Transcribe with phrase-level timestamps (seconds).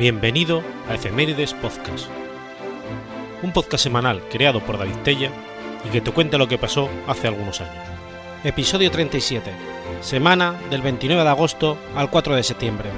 [0.00, 2.06] Bienvenido a Efemérides Podcast,
[3.42, 5.30] un podcast semanal creado por David Tella
[5.84, 7.84] y que te cuenta lo que pasó hace algunos años.
[8.42, 9.52] Episodio 37,
[10.00, 12.88] semana del 29 de agosto al 4 de septiembre.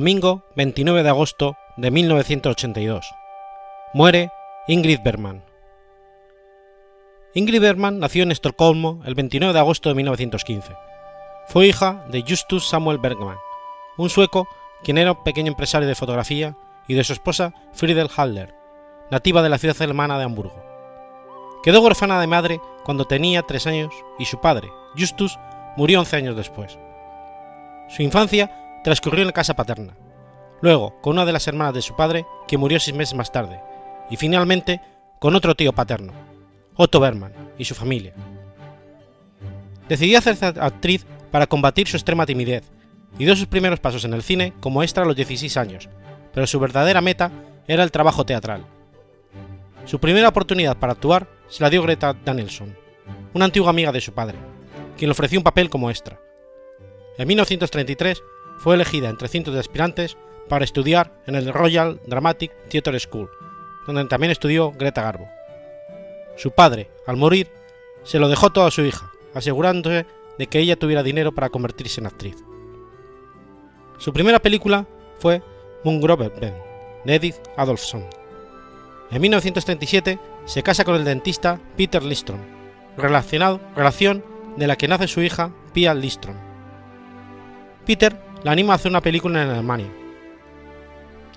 [0.00, 3.04] Domingo 29 de agosto de 1982.
[3.92, 4.30] Muere
[4.66, 5.44] Ingrid Bergman.
[7.34, 10.72] Ingrid Bergman nació en Estocolmo el 29 de agosto de 1915.
[11.48, 13.36] Fue hija de Justus Samuel Bergman,
[13.98, 14.48] un sueco
[14.82, 16.56] quien era un pequeño empresario de fotografía,
[16.88, 18.54] y de su esposa Friedel Haller,
[19.10, 20.64] nativa de la ciudad alemana de Hamburgo.
[21.62, 25.38] Quedó huérfana de madre cuando tenía tres años y su padre, Justus,
[25.76, 26.78] murió 11 años después.
[27.90, 29.96] Su infancia transcurrió en la casa paterna,
[30.60, 33.60] luego con una de las hermanas de su padre, que murió seis meses más tarde,
[34.10, 34.80] y finalmente
[35.18, 36.12] con otro tío paterno,
[36.76, 38.14] Otto Berman, y su familia.
[39.88, 42.70] Decidió hacerse actriz para combatir su extrema timidez,
[43.18, 45.88] y dio sus primeros pasos en el cine como extra a los 16 años,
[46.32, 47.30] pero su verdadera meta
[47.66, 48.64] era el trabajo teatral.
[49.84, 52.76] Su primera oportunidad para actuar se la dio Greta Danielson,
[53.34, 54.38] una antigua amiga de su padre,
[54.96, 56.20] quien le ofreció un papel como extra.
[57.18, 58.22] En 1933
[58.60, 60.16] fue elegida entre cientos de aspirantes
[60.48, 63.30] para estudiar en el Royal Dramatic Theatre School,
[63.86, 65.28] donde también estudió Greta Garbo.
[66.36, 67.50] Su padre, al morir,
[68.02, 70.06] se lo dejó todo a su hija, asegurándose
[70.38, 72.36] de que ella tuviera dinero para convertirse en actriz.
[73.98, 74.86] Su primera película
[75.18, 75.42] fue
[75.84, 76.54] Ben,
[77.04, 78.04] de Edith Adolfson.
[79.10, 82.40] En 1937 se casa con el dentista Peter Listrom,
[82.96, 84.24] relación
[84.56, 86.36] de la que nace su hija Pia Listrom.
[87.86, 89.90] Peter la anima a hacer una película en Alemania.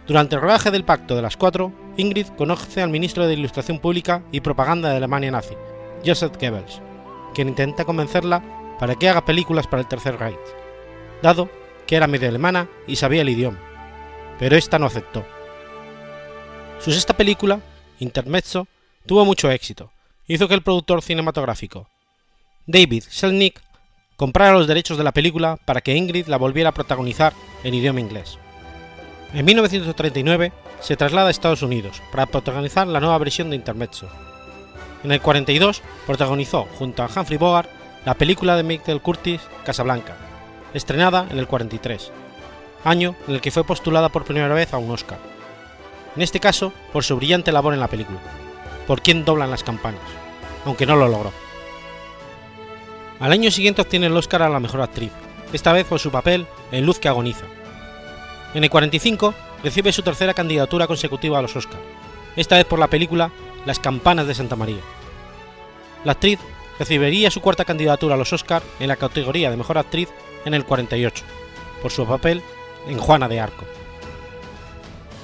[0.07, 4.23] Durante el rodaje del Pacto de las Cuatro, Ingrid conoce al ministro de Ilustración Pública
[4.31, 5.55] y Propaganda de Alemania nazi,
[6.05, 6.81] Joseph Goebbels,
[7.33, 8.43] quien intenta convencerla
[8.79, 10.39] para que haga películas para el Tercer Reich,
[11.21, 11.49] dado
[11.87, 13.59] que era medio alemana y sabía el idioma,
[14.39, 15.25] pero esta no aceptó.
[16.79, 17.61] Su sexta película,
[17.99, 18.67] Intermezzo,
[19.05, 19.91] tuvo mucho éxito,
[20.27, 21.87] hizo que el productor cinematográfico
[22.65, 23.61] David Selnick
[24.15, 27.99] comprara los derechos de la película para que Ingrid la volviera a protagonizar en idioma
[27.99, 28.37] inglés.
[29.33, 34.07] En 1939 se traslada a Estados Unidos para protagonizar la nueva versión de Intermezzo.
[35.03, 37.69] En el 42 protagonizó junto a Humphrey Bogart
[38.05, 40.15] la película de Michael Curtis Casablanca,
[40.73, 42.11] estrenada en el 43,
[42.83, 45.19] año en el que fue postulada por primera vez a un Oscar.
[46.15, 48.19] En este caso por su brillante labor en la película,
[48.85, 50.01] por quien doblan las campanas,
[50.65, 51.42] aunque no lo logró.
[53.23, 55.09] Al año siguiente obtiene el Oscar a la mejor actriz,
[55.53, 57.45] esta vez por su papel en Luz que agoniza.
[58.53, 61.79] En el 45 recibe su tercera candidatura consecutiva a los Oscars,
[62.35, 63.31] esta vez por la película
[63.65, 64.81] Las campanas de Santa María.
[66.03, 66.37] La actriz
[66.77, 70.09] recibiría su cuarta candidatura a los Oscars en la categoría de mejor actriz
[70.43, 71.23] en el 48,
[71.81, 72.41] por su papel
[72.89, 73.63] en Juana de Arco.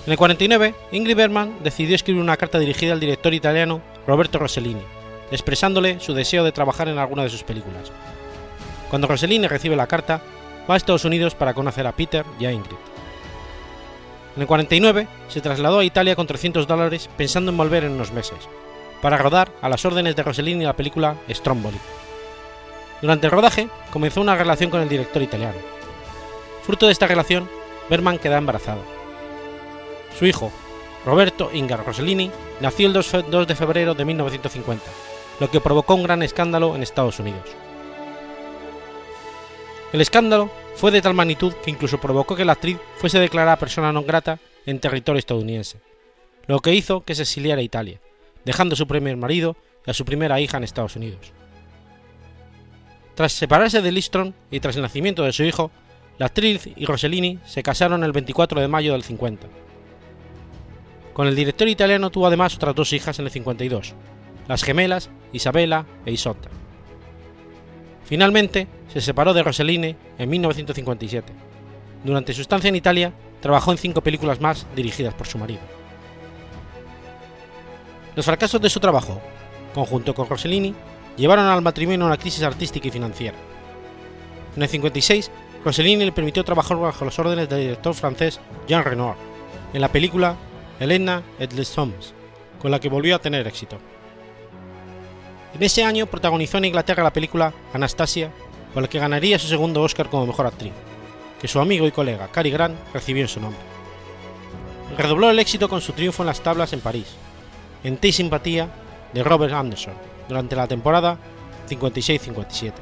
[0.06, 4.84] En el 49, Ingrid Bergman decidió escribir una carta dirigida al director italiano Roberto Rossellini,
[5.32, 7.92] expresándole su deseo de trabajar en alguna de sus películas.
[8.90, 10.22] Cuando Rossellini recibe la carta,
[10.70, 12.78] va a Estados Unidos para conocer a Peter y a Ingrid.
[14.36, 18.12] En el 49 se trasladó a Italia con 300 dólares pensando en volver en unos
[18.12, 18.38] meses,
[19.02, 21.78] para rodar a las órdenes de Rossellini la película Stromboli.
[23.02, 25.58] Durante el rodaje comenzó una relación con el director italiano.
[26.64, 27.50] Fruto de esta relación,
[27.90, 28.82] Berman queda embarazada.
[30.18, 30.52] Su hijo,
[31.06, 34.84] Roberto Ingar Rossellini, nació el 2 de febrero de 1950
[35.40, 37.50] lo que provocó un gran escándalo en Estados Unidos.
[39.92, 43.92] El escándalo fue de tal magnitud que incluso provocó que la actriz fuese declarada persona
[43.92, 44.38] non grata
[44.70, 45.82] en territorio estadounidense,
[46.46, 47.98] lo que hizo que se exiliara a Italia,
[48.46, 51.34] dejando a su primer marido y a su primera hija en Estados Unidos.
[53.16, 55.72] Tras separarse de Listron y tras el nacimiento de su hijo,
[56.20, 59.48] la actriz y Rossellini se casaron el 24 de mayo del 50.
[61.14, 63.96] Con el director italiano tuvo además otras dos hijas en el 52,
[64.50, 66.50] las gemelas Isabella e Isotta.
[68.04, 71.32] Finalmente, se separó de Rossellini en 1957.
[72.04, 75.62] Durante su estancia en Italia, trabajó en cinco películas más dirigidas por su marido.
[78.16, 79.22] Los fracasos de su trabajo,
[79.76, 80.74] conjunto con Rossellini,
[81.16, 83.38] llevaron al matrimonio a una crisis artística y financiera.
[84.56, 85.30] En el 56,
[85.64, 89.16] Rossellini le permitió trabajar bajo las órdenes del director francés Jean Renoir
[89.74, 90.36] en la película
[90.80, 92.16] Helena et les Hommes,
[92.60, 93.78] con la que volvió a tener éxito.
[95.54, 98.32] En ese año protagonizó en Inglaterra la película Anastasia
[98.74, 100.74] por el que ganaría su segundo Oscar como mejor actriz,
[101.42, 103.60] que su amigo y colega Cary Grant recibió en su nombre.
[104.98, 107.08] Redobló el éxito con su triunfo en las tablas en París,
[107.84, 108.70] en Té Simpatía
[109.14, 109.94] de Robert Anderson,
[110.28, 111.18] durante la temporada
[111.68, 112.74] 56-57.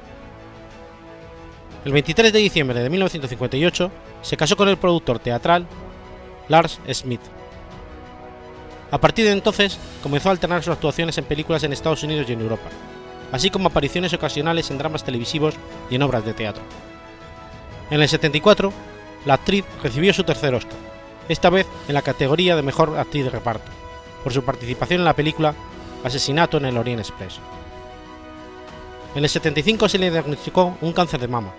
[1.86, 3.92] El 23 de diciembre de 1958
[4.22, 5.66] se casó con el productor teatral
[6.50, 7.22] Lars Smith.
[8.90, 12.34] A partir de entonces comenzó a alternar sus actuaciones en películas en Estados Unidos y
[12.34, 12.70] en Europa,
[13.32, 15.56] así como apariciones ocasionales en dramas televisivos
[15.90, 16.64] y en obras de teatro.
[17.92, 18.72] En el 74,
[19.26, 20.78] la actriz recibió su tercer Oscar,
[21.28, 23.70] esta vez en la categoría de Mejor Actriz de Reparto,
[24.24, 25.54] por su participación en la película
[26.04, 27.40] Asesinato en el Orient Express.
[29.16, 31.54] En el 75 se le diagnosticó un cáncer de mama,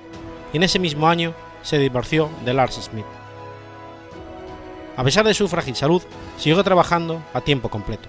[0.52, 3.04] y en ese mismo año se divorció de Lars Smith.
[4.98, 6.02] A pesar de su frágil salud,
[6.38, 8.08] siguió trabajando a tiempo completo.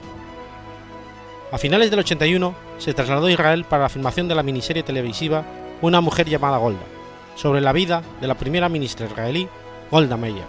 [1.52, 5.46] A finales del 81 se trasladó a Israel para la filmación de la miniserie televisiva
[5.84, 6.82] Una mujer llamada Golda,
[7.36, 9.48] sobre la vida de la primera ministra israelí
[9.92, 10.42] Golda Meir.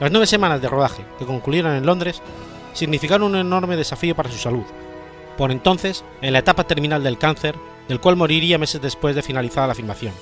[0.00, 2.22] Las nueve semanas de rodaje que concluyeron en Londres
[2.72, 4.64] significaron un enorme desafío para su salud,
[5.36, 7.54] por entonces en la etapa terminal del cáncer,
[7.86, 10.14] del cual moriría meses después de finalizada la filmación,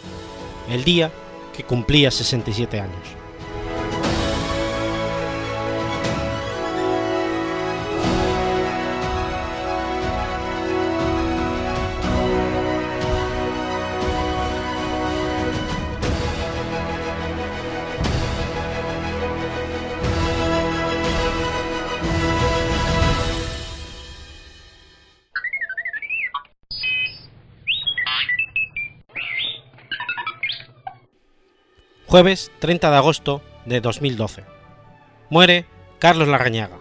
[0.69, 1.13] el día
[1.57, 3.20] que cumplía 67 años.
[32.11, 34.43] Jueves 30 de agosto de 2012.
[35.29, 35.65] Muere
[36.01, 36.77] Carlos Larrañaga.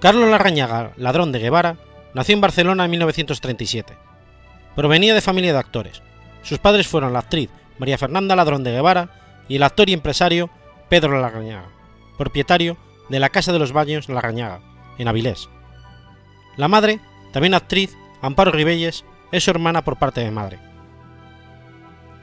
[0.00, 1.76] Carlos Larrañaga, ladrón de Guevara,
[2.14, 3.98] nació en Barcelona en 1937.
[4.74, 6.00] Provenía de familia de actores.
[6.42, 9.10] Sus padres fueron la actriz María Fernanda Ladrón de Guevara
[9.46, 10.48] y el actor y empresario
[10.88, 11.68] Pedro Larrañaga,
[12.16, 12.78] propietario
[13.10, 14.62] de la Casa de los Baños Larrañaga,
[14.96, 15.50] en Avilés.
[16.56, 16.98] La madre,
[17.34, 20.69] también actriz, Amparo Ribelles, es su hermana por parte de madre.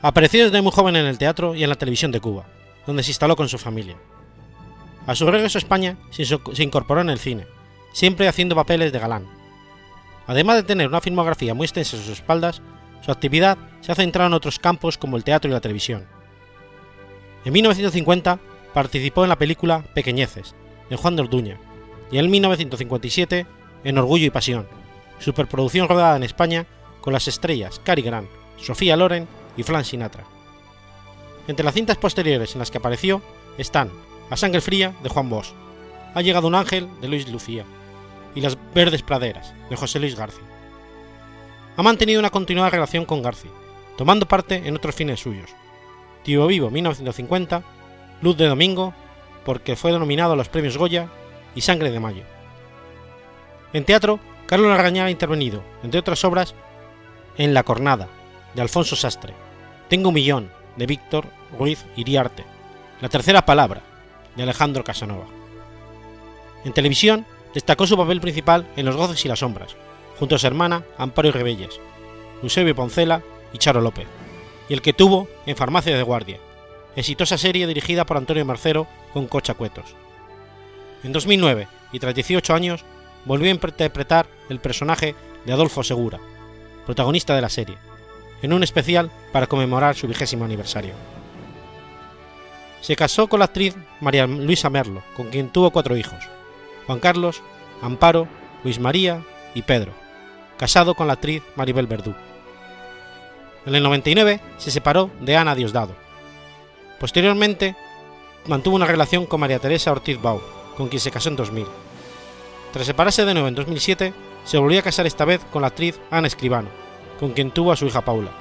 [0.02, 2.46] Apareció desde muy joven en el teatro y en la televisión de Cuba,
[2.86, 3.98] donde se instaló con su familia.
[5.08, 7.48] A su regreso a España se incorporó en el cine,
[7.94, 9.26] siempre haciendo papeles de galán.
[10.28, 12.62] Además de tener una filmografía muy extensa a sus espaldas,
[13.02, 16.06] su actividad se ha centrado en otros campos como el teatro y la televisión.
[17.46, 18.40] En 1950
[18.74, 20.54] participó en la película Pequeñeces,
[20.90, 21.58] de Juan de Orduña,
[22.12, 23.48] y en 1957
[23.84, 24.68] en Orgullo y Pasión,
[25.20, 26.66] superproducción rodada en España
[27.02, 29.28] con las estrellas Cary Grant, Sofía Loren
[29.58, 30.24] y Flan Sinatra.
[31.48, 33.22] Entre las cintas posteriores en las que apareció
[33.58, 33.92] están
[34.30, 35.54] A Sangre Fría de Juan Bosch,
[36.14, 37.66] Ha llegado un ángel de Luis Lucía
[38.34, 40.44] y Las Verdes Praderas de José Luis García.
[41.76, 43.52] Ha mantenido una continuada relación con García,
[43.98, 45.52] tomando parte en otros fines suyos.
[46.24, 47.64] Tío Vivo 1950,
[48.22, 48.94] Luz de Domingo,
[49.46, 51.10] porque fue denominado a los premios Goya,
[51.56, 52.24] y Sangre de Mayo.
[53.74, 56.54] En teatro, Carlos Larrañaga ha intervenido, entre otras obras,
[57.38, 58.08] en La Cornada,
[58.54, 59.34] de Alfonso Sastre,
[59.88, 61.26] tengo un millón, de Víctor
[61.58, 62.46] Ruiz Iriarte.
[63.02, 63.82] La tercera palabra,
[64.36, 65.26] de Alejandro Casanova.
[66.64, 69.76] En televisión, destacó su papel principal en Los goces y las sombras,
[70.20, 71.80] junto a su hermana Amparo y Rebelles,
[72.44, 73.22] Eusebio Poncela
[73.54, 74.08] y Charo López,
[74.70, 76.40] y el que tuvo en Farmacia de Guardia,
[76.96, 79.96] exitosa serie dirigida por Antonio Marcero con Cocha Cuetos.
[81.04, 82.84] En 2009, y tras 18 años,
[83.26, 85.16] volvió a interpretar el personaje
[85.46, 86.20] de Adolfo Segura,
[86.86, 87.78] protagonista de la serie,
[88.42, 90.94] en un especial para conmemorar su vigésimo aniversario.
[92.82, 96.20] Se casó con la actriz María Luisa Merlo, con quien tuvo cuatro hijos,
[96.86, 97.42] Juan Carlos,
[97.82, 98.28] Amparo,
[98.64, 99.22] Luis María
[99.56, 99.92] y Pedro,
[100.58, 102.14] casado con la actriz Maribel Verdú.
[103.66, 105.94] En el 99 se separó de Ana Diosdado.
[107.00, 107.76] Posteriormente
[108.46, 110.42] mantuvo una relación con María Teresa Ortiz Bau,
[110.78, 111.66] con quien se casó en 2000.
[112.72, 114.14] Tras separarse de nuevo en 2007,
[114.46, 116.70] se volvió a casar esta vez con la actriz Ana Escribano,
[117.20, 118.32] con quien tuvo a su hija Paula.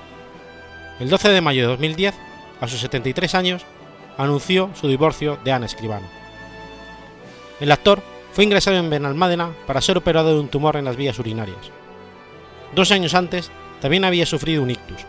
[1.01, 2.15] El 12 de mayo de 2010,
[2.61, 3.63] a sus 73 años,
[4.17, 6.07] anunció su divorcio de Ana Escribano.
[7.61, 8.03] El actor
[8.33, 11.71] fue ingresado en Benalmádena para ser operado de un tumor en las vías urinarias.
[12.75, 15.05] Dos años antes también había sufrido un ictus.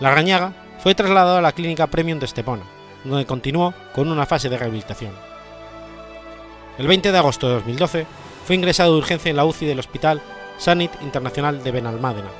[0.00, 0.52] La Rañaga
[0.82, 2.64] fue trasladado a la clínica Premium de Estepona,
[3.04, 5.12] donde continuó con una fase de rehabilitación.
[6.78, 8.06] El 20 de agosto de 2012
[8.44, 10.20] fue ingresado de urgencia en la UCI del Hospital
[10.58, 12.30] Sanit Internacional de Benalmádena,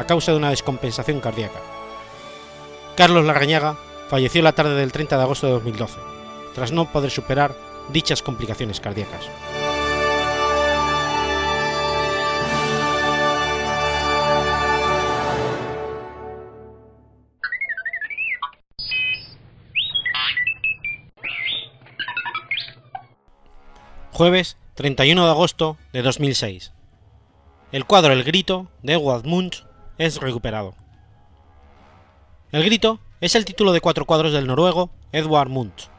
[0.00, 1.60] a causa de una descompensación cardíaca.
[2.96, 3.76] Carlos Larrañaga
[4.08, 6.00] falleció la tarde del 30 de agosto de 2012,
[6.54, 7.54] tras no poder superar
[7.90, 9.28] dichas complicaciones cardíacas.
[24.12, 26.72] Jueves 31 de agosto de 2006.
[27.72, 29.64] El cuadro El Grito de Edward Munch
[30.00, 30.74] es recuperado.
[32.52, 35.90] El Grito es el título de cuatro cuadros del noruego Edward Munch.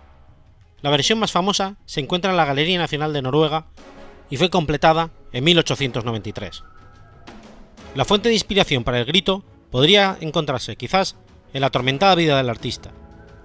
[0.82, 3.68] La versión más famosa se encuentra en la Galería Nacional de Noruega
[4.32, 6.64] y fue completada en 1893.
[7.94, 11.16] La fuente de inspiración para el grito podría encontrarse quizás
[11.54, 12.90] en la atormentada vida del artista,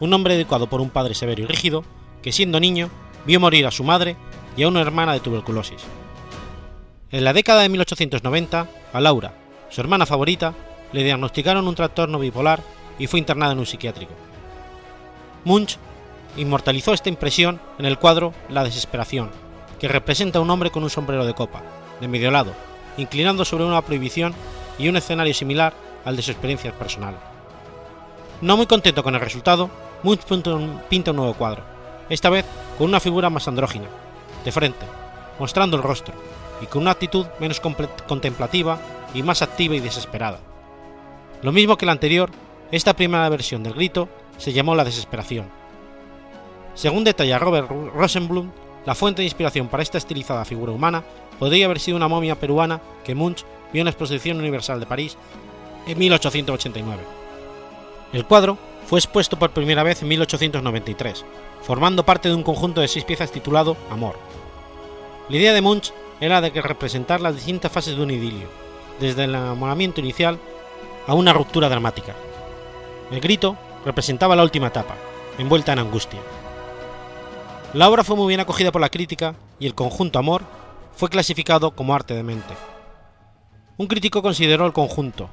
[0.00, 1.84] un hombre educado por un padre severo y rígido
[2.22, 2.88] que siendo niño
[3.26, 4.16] vio morir a su madre
[4.56, 5.82] y a una hermana de tuberculosis.
[7.10, 10.54] En la década de 1890, a Laura, su hermana favorita,
[10.92, 12.60] le diagnosticaron un trastorno bipolar
[12.98, 14.12] y fue internada en un psiquiátrico.
[15.44, 15.78] Munch
[16.36, 19.30] inmortalizó esta impresión en el cuadro La desesperación,
[19.78, 21.62] que representa a un hombre con un sombrero de copa,
[22.00, 22.52] de medio lado,
[22.96, 24.34] inclinando sobre una prohibición
[24.78, 27.16] y un escenario similar al de su experiencia personal.
[28.40, 29.70] No muy contento con el resultado,
[30.02, 30.20] Munch
[30.88, 31.62] pinta un nuevo cuadro,
[32.08, 32.44] esta vez
[32.78, 33.86] con una figura más andrógina,
[34.44, 34.86] de frente,
[35.38, 36.14] mostrando el rostro,
[36.60, 38.78] y con una actitud menos contemplativa
[39.14, 40.40] y más activa y desesperada.
[41.42, 42.30] Lo mismo que la anterior,
[42.70, 44.08] esta primera versión del grito
[44.38, 45.46] se llamó La Desesperación.
[46.74, 48.50] Según detalla Robert Rosenblum,
[48.84, 51.04] la fuente de inspiración para esta estilizada figura humana
[51.38, 55.16] podría haber sido una momia peruana que Munch vio en la Exposición Universal de París
[55.86, 57.02] en 1889.
[58.12, 61.24] El cuadro fue expuesto por primera vez en 1893,
[61.62, 64.16] formando parte de un conjunto de seis piezas titulado Amor.
[65.28, 68.48] La idea de Munch era de representar las distintas fases de un idilio,
[69.00, 70.38] desde el enamoramiento inicial
[71.06, 72.14] a una ruptura dramática.
[73.10, 74.96] El grito representaba la última etapa,
[75.38, 76.20] envuelta en angustia.
[77.72, 80.42] La obra fue muy bien acogida por la crítica y el conjunto Amor
[80.94, 82.54] fue clasificado como arte de mente.
[83.76, 85.28] Un crítico consideró el conjunto,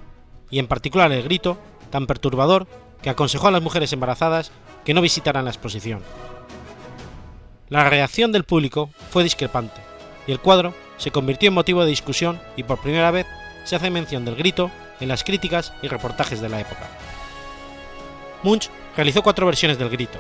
[0.50, 1.58] y en particular el grito,
[1.90, 2.68] tan perturbador
[3.02, 4.52] que aconsejó a las mujeres embarazadas
[4.84, 6.02] que no visitaran la exposición.
[7.70, 9.80] La reacción del público fue discrepante,
[10.28, 13.26] y el cuadro se convirtió en motivo de discusión y por primera vez
[13.64, 16.90] se hace mención del grito en las críticas y reportajes de la época.
[18.44, 20.20] Munch realizó cuatro versiones del grito,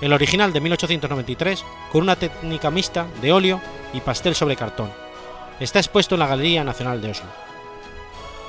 [0.00, 3.60] el original de 1893 con una técnica mixta de óleo
[3.92, 4.90] y pastel sobre cartón.
[5.60, 7.28] Está expuesto en la Galería Nacional de Oslo.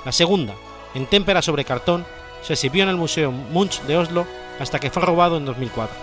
[0.06, 0.54] La segunda,
[0.94, 2.06] en témpera sobre cartón,
[2.44, 4.26] se exhibió en el Museo Munch de Oslo
[4.60, 5.96] hasta que fue robado en 2004.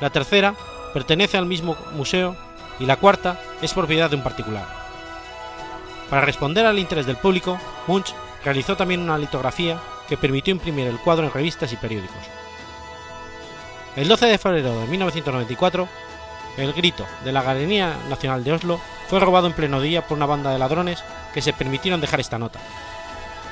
[0.00, 0.54] La tercera
[0.92, 2.36] pertenece al mismo museo
[2.80, 4.81] y la cuarta es propiedad de un particular.
[6.12, 8.12] Para responder al interés del público, Munch
[8.44, 12.18] realizó también una litografía que permitió imprimir el cuadro en revistas y periódicos.
[13.96, 15.88] El 12 de febrero de 1994,
[16.58, 18.78] el grito de la Galería Nacional de Oslo
[19.08, 21.02] fue robado en pleno día por una banda de ladrones
[21.32, 22.60] que se permitieron dejar esta nota.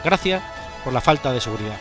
[0.05, 0.43] Gracias
[0.85, 1.79] por la falta de seguridad.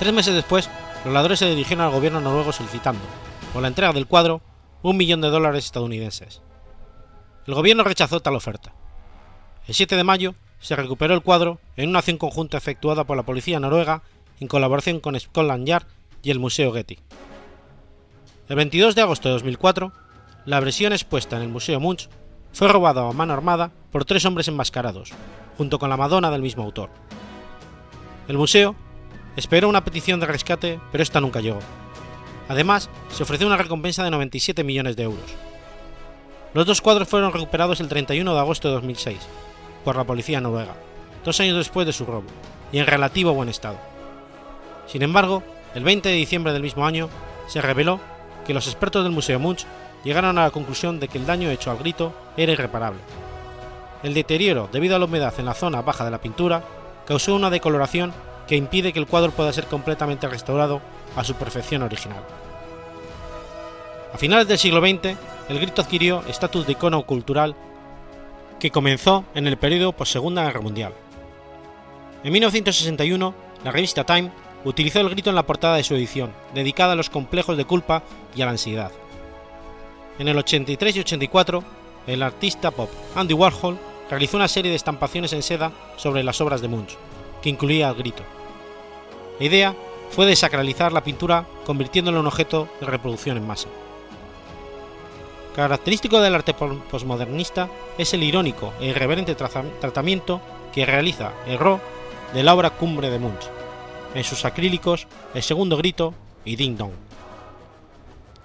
[0.00, 0.68] Tres meses después,
[1.04, 3.04] los ladrones se dirigieron al gobierno noruego solicitando,
[3.52, 4.40] por la entrega del cuadro,
[4.82, 6.42] un millón de dólares estadounidenses.
[7.46, 8.72] El gobierno rechazó tal oferta.
[9.68, 13.24] El 7 de mayo se recuperó el cuadro en una acción conjunta efectuada por la
[13.24, 14.02] policía noruega
[14.40, 15.86] en colaboración con Scotland Yard
[16.22, 16.98] y el Museo Getty.
[18.48, 19.92] El 22 de agosto de 2004,
[20.46, 22.08] la versión expuesta en el Museo Munch
[22.54, 25.10] fue robada a mano armada por tres hombres enmascarados,
[25.58, 26.88] junto con la Madonna del mismo autor.
[28.26, 28.74] El museo
[29.36, 31.60] esperó una petición de rescate, pero esta nunca llegó.
[32.48, 35.30] Además, se ofreció una recompensa de 97 millones de euros.
[36.54, 39.18] Los dos cuadros fueron recuperados el 31 de agosto de 2006
[39.84, 40.74] por la policía noruega,
[41.24, 42.26] dos años después de su robo,
[42.72, 43.78] y en relativo buen estado.
[44.86, 45.42] Sin embargo,
[45.74, 47.08] el 20 de diciembre del mismo año,
[47.46, 48.00] se reveló
[48.46, 49.66] que los expertos del Museo Munch
[50.04, 53.00] llegaron a la conclusión de que el daño hecho al grito era irreparable.
[54.02, 56.62] El deterioro debido a la humedad en la zona baja de la pintura
[57.06, 58.12] causó una decoloración
[58.46, 60.80] que impide que el cuadro pueda ser completamente restaurado
[61.16, 62.22] a su perfección original.
[64.12, 65.16] A finales del siglo XX,
[65.48, 67.54] el grito adquirió estatus de icono cultural
[68.58, 70.92] que comenzó en el periodo post-Segunda Guerra Mundial.
[72.24, 73.34] En 1961,
[73.64, 74.30] la revista Time
[74.64, 78.02] utilizó el grito en la portada de su edición, dedicada a los complejos de culpa
[78.34, 78.90] y a la ansiedad.
[80.18, 81.64] En el 83 y 84,
[82.06, 83.78] el artista pop Andy Warhol
[84.10, 86.96] realizó una serie de estampaciones en seda sobre las obras de Munch,
[87.42, 88.22] que incluía el grito.
[89.38, 89.74] La idea
[90.10, 93.68] fue desacralizar la pintura convirtiéndola en objeto de reproducción en masa.
[95.58, 100.40] Característico del arte postmodernista es el irónico e irreverente tratamiento
[100.72, 101.58] que realiza el
[102.32, 103.50] de la obra cumbre de Munch,
[104.14, 106.92] en sus acrílicos El segundo grito y Ding Dong.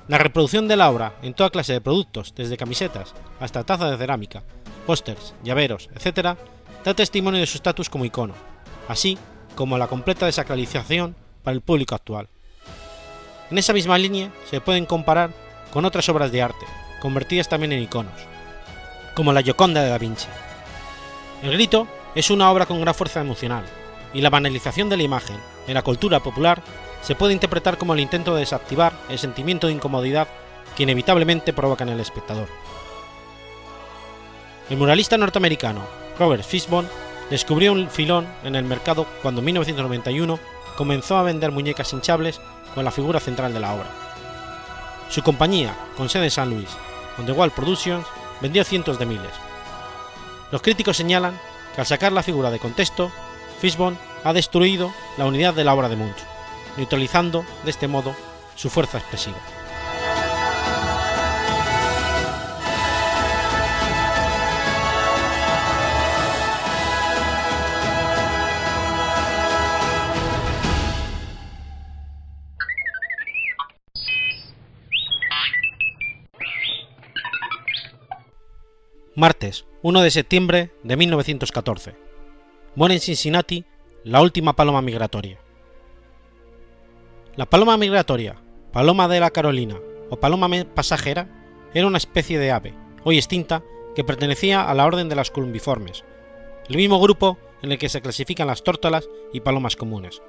[0.07, 3.97] La reproducción de la obra en toda clase de productos, desde camisetas hasta tazas de
[3.97, 4.41] cerámica,
[4.87, 6.35] pósters, llaveros, etc.,
[6.83, 8.33] da testimonio de su estatus como icono,
[8.87, 9.19] así
[9.53, 12.27] como la completa desacralización para el público actual.
[13.51, 15.29] En esa misma línea se pueden comparar
[15.71, 16.65] con otras obras de arte,
[17.03, 18.13] convertidas también en iconos,
[19.13, 20.27] como la Gioconda de Da Vinci.
[21.41, 23.65] El grito es una obra con gran fuerza emocional,
[24.13, 25.35] y la banalización de la imagen
[25.67, 26.63] en la cultura popular
[27.01, 30.29] se puede interpretar como el intento de desactivar el sentimiento de incomodidad
[30.77, 32.47] que inevitablemente provoca en el espectador.
[34.69, 35.81] El muralista norteamericano
[36.17, 36.87] Robert Fishbone
[37.29, 40.39] descubrió un filón en el mercado cuando en 1991
[40.77, 42.39] comenzó a vender muñecas hinchables
[42.73, 43.89] con la figura central de la obra.
[45.09, 46.69] Su compañía, con sede en San Luis,
[47.17, 48.05] On The Wall Productions,
[48.41, 49.31] vendió cientos de miles.
[50.51, 51.39] Los críticos señalan
[51.75, 53.11] que al sacar la figura de contexto,
[53.59, 56.17] Fishbone ha destruido la unidad de la obra de Munch,
[56.77, 58.15] neutralizando de este modo
[58.55, 59.37] su fuerza expresiva.
[79.15, 81.95] Martes 1 de septiembre de 1914.
[82.73, 83.63] Muere en Cincinnati
[84.03, 85.39] la última paloma migratoria.
[87.35, 88.41] La paloma migratoria,
[88.71, 89.79] paloma de la Carolina
[90.09, 91.29] o paloma pasajera
[91.75, 93.61] era una especie de ave, hoy extinta,
[93.93, 96.03] que pertenecía a la orden de las columbiformes,
[96.67, 100.23] el mismo grupo en el que se clasifican las tórtolas y palomas comunes.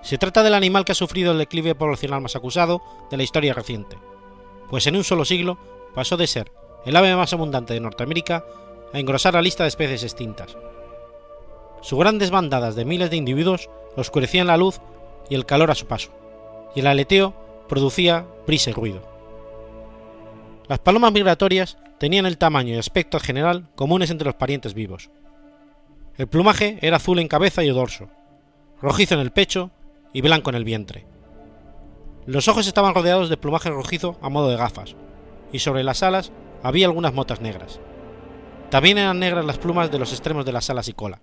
[0.00, 3.52] Se trata del animal que ha sufrido el declive poblacional más acusado de la historia
[3.52, 3.98] reciente,
[4.70, 5.58] pues en un solo siglo
[5.94, 8.44] pasó de ser el ave más abundante de Norteamérica,
[8.92, 10.56] a engrosar la lista de especies extintas.
[11.80, 14.80] Sus grandes bandadas de miles de individuos oscurecían la luz
[15.28, 16.10] y el calor a su paso,
[16.74, 17.34] y el aleteo
[17.68, 19.02] producía prisa y ruido.
[20.68, 25.10] Las palomas migratorias tenían el tamaño y aspecto general comunes entre los parientes vivos.
[26.16, 28.08] El plumaje era azul en cabeza y dorso,
[28.80, 29.70] rojizo en el pecho
[30.12, 31.06] y blanco en el vientre.
[32.26, 34.96] Los ojos estaban rodeados de plumaje rojizo a modo de gafas,
[35.52, 36.32] y sobre las alas
[36.64, 37.78] había algunas motas negras.
[38.70, 41.20] También eran negras las plumas de los extremos de las alas y cola.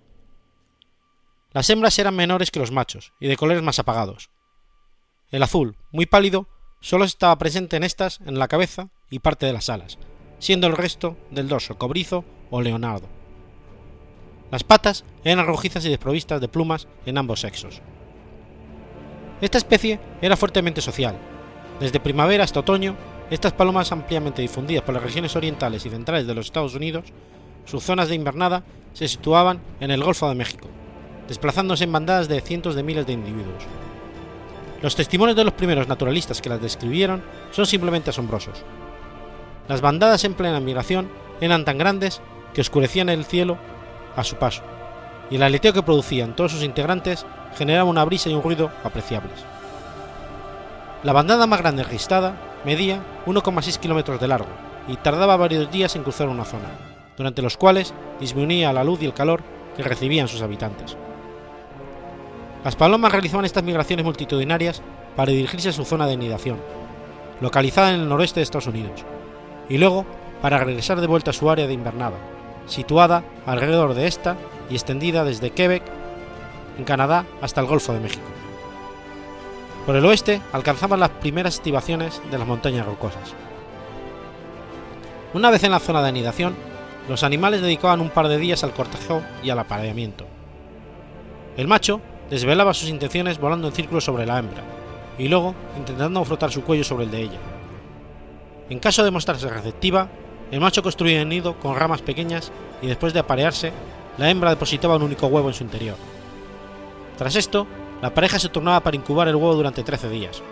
[1.50, 4.30] Las hembras eran menores que los machos y de colores más apagados.
[5.30, 6.48] El azul, muy pálido,
[6.80, 9.98] solo estaba presente en estas en la cabeza y parte de las alas,
[10.38, 13.08] siendo el resto del dorso cobrizo o leonardo.
[14.52, 17.82] Las patas eran rojizas y desprovistas de plumas en ambos sexos.
[19.40, 21.18] Esta especie era fuertemente social.
[21.80, 22.94] Desde primavera hasta otoño
[23.32, 27.06] estas palomas ampliamente difundidas por las regiones orientales y centrales de los Estados Unidos,
[27.64, 30.68] sus zonas de invernada se situaban en el Golfo de México,
[31.28, 33.64] desplazándose en bandadas de cientos de miles de individuos.
[34.82, 38.64] Los testimonios de los primeros naturalistas que las describieron son simplemente asombrosos.
[39.66, 41.08] Las bandadas en plena migración
[41.40, 42.20] eran tan grandes
[42.52, 43.56] que oscurecían el cielo
[44.14, 44.62] a su paso,
[45.30, 47.24] y el aleteo que producían todos sus integrantes
[47.56, 49.42] generaba una brisa y un ruido apreciables.
[51.02, 54.48] La bandada más grande registrada medía 1,6 kilómetros de largo
[54.88, 56.68] y tardaba varios días en cruzar una zona,
[57.16, 59.42] durante los cuales disminuía la luz y el calor
[59.76, 60.96] que recibían sus habitantes.
[62.64, 64.82] Las palomas realizaban estas migraciones multitudinarias
[65.16, 66.58] para dirigirse a su zona de nidación,
[67.40, 69.04] localizada en el noroeste de Estados Unidos,
[69.68, 70.06] y luego
[70.40, 72.16] para regresar de vuelta a su área de invernada,
[72.66, 74.36] situada alrededor de esta
[74.70, 75.82] y extendida desde Quebec,
[76.78, 78.31] en Canadá, hasta el Golfo de México.
[79.86, 83.34] Por el oeste alcanzaban las primeras estivaciones de las montañas rocosas.
[85.34, 86.54] Una vez en la zona de anidación,
[87.08, 90.24] los animales dedicaban un par de días al cortejo y al apareamiento.
[91.56, 94.62] El macho desvelaba sus intenciones volando en círculos sobre la hembra,
[95.18, 97.38] y luego intentando frotar su cuello sobre el de ella.
[98.70, 100.08] En caso de mostrarse receptiva,
[100.52, 103.72] el macho construía un nido con ramas pequeñas y después de aparearse,
[104.16, 105.96] la hembra depositaba un único huevo en su interior.
[107.18, 107.66] Tras esto,
[108.02, 110.42] la pareja se turnaba para incubar el huevo durante 13 días,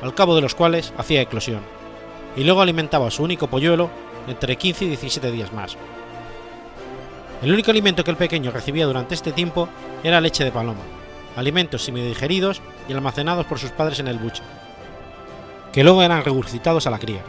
[0.00, 1.60] al cabo de los cuales hacía eclosión,
[2.36, 3.90] y luego alimentaba a su único polluelo
[4.28, 5.76] entre 15 y 17 días más.
[7.42, 9.68] El único alimento que el pequeño recibía durante este tiempo
[10.04, 10.82] era leche de paloma,
[11.36, 14.44] alimentos semidigeridos y almacenados por sus padres en el buche,
[15.72, 17.22] que luego eran regurgitados a la cría.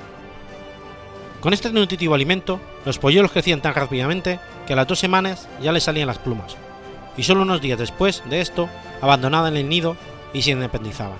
[1.40, 5.72] Con este nutritivo alimento, los polluelos crecían tan rápidamente que a las dos semanas ya
[5.72, 6.56] les salían las plumas,
[7.18, 8.70] y solo unos días después de esto
[9.02, 9.98] abandonada en el nido
[10.34, 11.18] y se independizaban.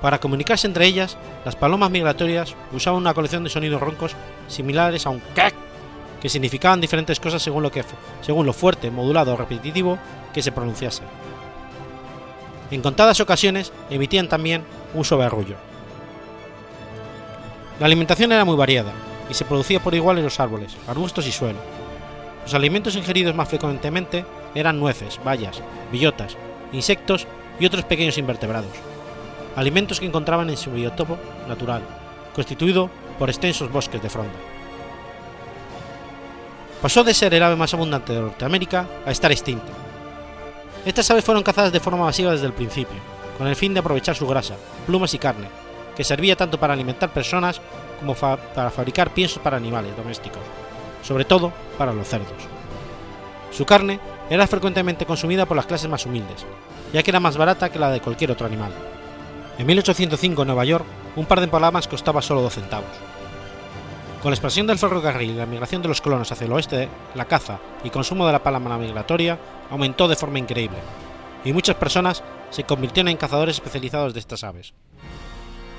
[0.00, 4.14] Para comunicarse entre ellas, las palomas migratorias usaban una colección de sonidos roncos
[4.48, 5.54] similares a un cac,
[6.20, 7.70] que significaban diferentes cosas según lo,
[8.20, 9.98] según lo fuerte, modulado o repetitivo
[10.32, 11.02] que se pronunciase.
[12.70, 15.56] En contadas ocasiones emitían también un suave arrullo.
[17.78, 18.92] La alimentación era muy variada
[19.30, 21.58] y se producía por igual en los árboles, arbustos y suelo.
[22.44, 26.36] Los alimentos ingeridos más frecuentemente eran nueces, bayas, billotas,
[26.72, 27.26] insectos
[27.58, 28.70] y otros pequeños invertebrados,
[29.56, 31.16] alimentos que encontraban en su biotopo
[31.48, 31.82] natural,
[32.34, 34.34] constituido por extensos bosques de fronda.
[36.82, 39.72] Pasó de ser el ave más abundante de Norteamérica a estar extinta.
[40.84, 42.98] Estas aves fueron cazadas de forma masiva desde el principio,
[43.38, 45.48] con el fin de aprovechar su grasa, plumas y carne,
[45.96, 47.58] que servía tanto para alimentar personas
[48.00, 50.42] como para fabricar piensos para animales domésticos,
[51.04, 52.32] sobre todo para los cerdos.
[53.52, 56.44] Su carne era frecuentemente consumida por las clases más humildes,
[56.92, 58.72] ya que era más barata que la de cualquier otro animal.
[59.58, 62.90] En 1805 en Nueva York, un par de palamas costaba solo 2 centavos.
[64.22, 67.26] Con la expansión del ferrocarril y la migración de los colonos hacia el oeste, la
[67.26, 69.38] caza y consumo de la paloma migratoria
[69.70, 70.78] aumentó de forma increíble,
[71.44, 74.72] y muchas personas se convirtieron en cazadores especializados de estas aves.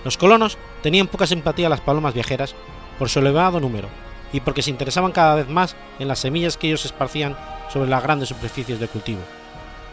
[0.04, 2.54] Los colonos tenían poca simpatía a las palomas viajeras
[3.00, 3.90] por su elevado número
[4.34, 7.38] y porque se interesaban cada vez más en las semillas que ellos esparcían
[7.72, 9.22] sobre las grandes superficies de cultivo,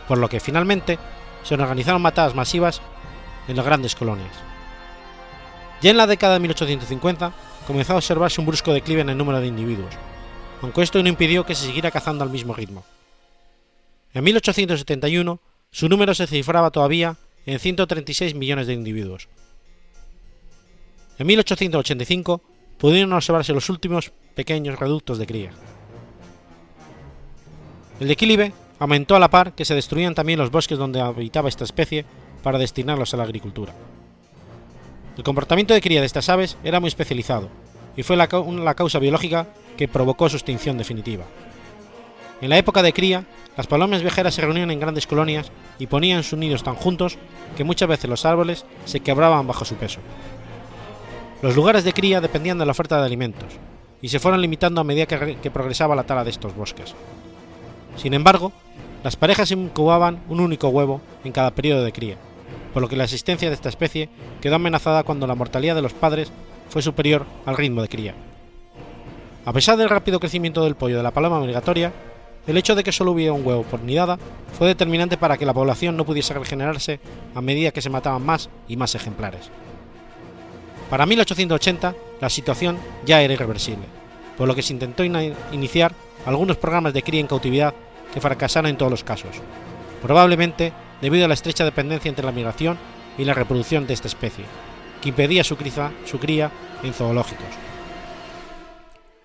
[0.09, 0.99] por lo que finalmente
[1.43, 2.81] se organizaron matadas masivas
[3.49, 4.35] en las grandes colonias.
[5.81, 7.33] Ya en la década de 1850
[7.67, 9.95] comenzó a observarse un brusco declive en el número de individuos,
[10.61, 12.85] aunque esto no impidió que se siguiera cazando al mismo ritmo.
[14.15, 15.41] En 1871
[15.71, 17.17] su número se cifraba todavía
[17.47, 19.29] en 136 millones de individuos,
[21.19, 22.43] en 1885
[22.83, 25.51] pudieron observarse los últimos pequeños reductos de cría.
[28.01, 31.63] El declive aumentó a la par que se destruían también los bosques donde habitaba esta
[31.63, 32.05] especie
[32.43, 33.73] para destinarlos a la agricultura.
[35.17, 37.51] El comportamiento de cría de estas aves era muy especializado
[37.97, 41.25] y fue la, la causa biológica que provocó su extinción definitiva.
[42.41, 46.25] En la época de cría, las palomas viajeras se reunían en grandes colonias y ponían
[46.25, 47.17] sus nidos tan juntos
[47.57, 50.01] que muchas veces los árboles se quebraban bajo su peso.
[51.43, 53.49] Los lugares de cría dependían de la oferta de alimentos,
[54.01, 56.95] y se fueron limitando a medida que, progresaba la tala de estos bosques.
[57.97, 58.53] Sin embargo,
[59.03, 62.17] las parejas incubaban un único huevo en cada periodo de cría,
[62.73, 64.09] por lo que la existencia de esta especie
[64.41, 66.31] quedó amenazada cuando la mortalidad de los padres
[66.69, 68.15] fue superior al ritmo de cría.
[69.45, 71.93] A pesar del rápido crecimiento del pollo de la paloma migratoria,
[72.47, 74.17] el hecho de que solo hubiera un huevo por nidada
[74.57, 77.01] fue determinante para que la población no pudiese regenerarse
[77.35, 79.51] a medida que se mataban más y más ejemplares.
[80.93, 83.87] Para 1880 la situación ya era irreversible,
[84.37, 85.95] por lo que se intentó iniciar
[86.27, 87.73] algunos programas de cría en cautividad
[88.13, 89.31] que fracasaron en todos los casos,
[90.03, 92.77] probablemente debido a la estrecha dependencia entre la migración
[93.17, 94.45] y la reproducción de esta especie,
[95.01, 95.57] que impedía su,
[96.05, 96.51] su cría
[96.83, 97.47] en zoológicos.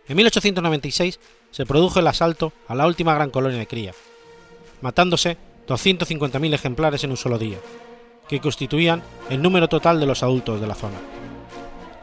[0.07, 1.19] En 1896
[1.51, 3.91] se produjo el asalto a la última gran colonia de cría,
[4.79, 5.35] matándose
[5.67, 7.57] 250.000 ejemplares en un solo día,
[8.29, 10.95] que constituían el número total de los adultos de la zona.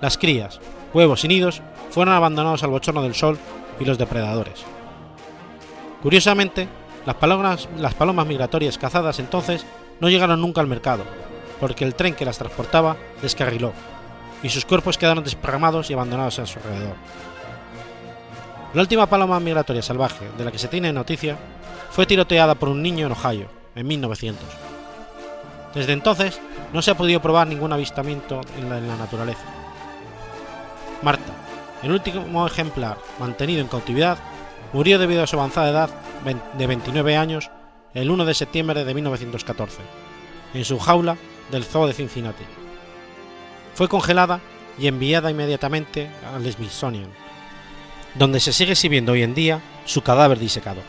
[0.05, 0.61] Las crías,
[0.93, 3.39] huevos y nidos fueron abandonados al bochorno del sol
[3.81, 4.63] y los depredadores.
[6.03, 6.69] Curiosamente,
[7.07, 9.65] las palomas, migratorias cazadas entonces
[10.01, 11.05] no llegaron nunca al mercado,
[11.59, 13.73] porque el tren que las transportaba descarriló,
[14.43, 16.97] y sus cuerpos quedaron desparramados y abandonados a su alrededor.
[18.75, 21.39] La última paloma migratoria salvaje de la que se tiene noticia
[21.93, 24.45] fue tiroteada por un niño en Ohio, en 1900.
[25.75, 26.39] Desde entonces
[26.75, 29.64] no se ha podido probar ningún avistamiento en la naturaleza.
[31.05, 31.35] Marta,
[31.83, 34.19] el último ejemplar mantenido en cautividad,
[34.73, 35.91] murió debido a su avanzada edad
[36.57, 37.51] de 29 años
[37.93, 39.83] el 1 de septiembre de 1914,
[40.55, 41.19] en su jaula
[41.53, 42.45] del Zoo de Cincinnati.
[43.75, 44.41] Fue congelada
[44.79, 47.11] y enviada inmediatamente al Smithsonian,
[48.15, 50.81] donde se sigue exhibiendo hoy en día su cadáver disecado.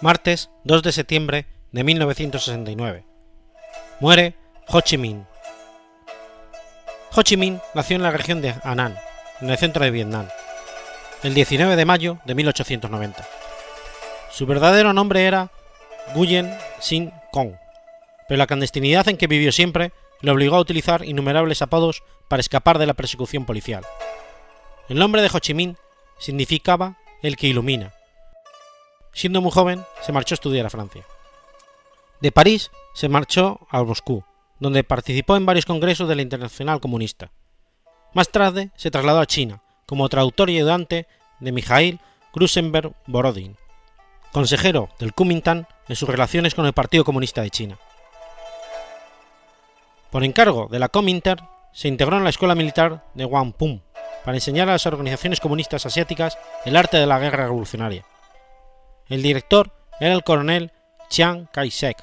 [0.00, 3.04] Martes 2 de septiembre de 1969.
[4.00, 4.34] Muere
[4.68, 5.26] Ho Chi Minh.
[7.12, 8.96] Ho Chi Minh nació en la región de Annan,
[9.40, 10.26] en el centro de Vietnam,
[11.22, 13.26] el 19 de mayo de 1890.
[14.30, 15.50] Su verdadero nombre era
[16.14, 17.52] Nguyen Sin Kong,
[18.26, 22.78] pero la clandestinidad en que vivió siempre le obligó a utilizar innumerables apodos para escapar
[22.78, 23.84] de la persecución policial.
[24.88, 25.76] El nombre de Ho Chi Minh
[26.18, 27.92] significaba el que ilumina,
[29.12, 31.04] Siendo muy joven, se marchó a estudiar a Francia.
[32.20, 34.24] De París se marchó a Moscú,
[34.58, 37.32] donde participó en varios congresos de la Internacional Comunista.
[38.12, 41.06] Más tarde se trasladó a China como traductor y ayudante
[41.40, 42.00] de Mikhail
[42.32, 43.56] Krusenberg Borodin,
[44.32, 47.78] consejero del Kuomintang en sus relaciones con el Partido Comunista de China.
[50.10, 51.40] Por encargo de la Kuomintang,
[51.72, 53.80] se integró en la Escuela Militar de Wangpum
[54.24, 58.04] para enseñar a las organizaciones comunistas asiáticas el arte de la guerra revolucionaria
[59.10, 60.72] el director era el coronel
[61.10, 61.96] Chiang Kai-shek,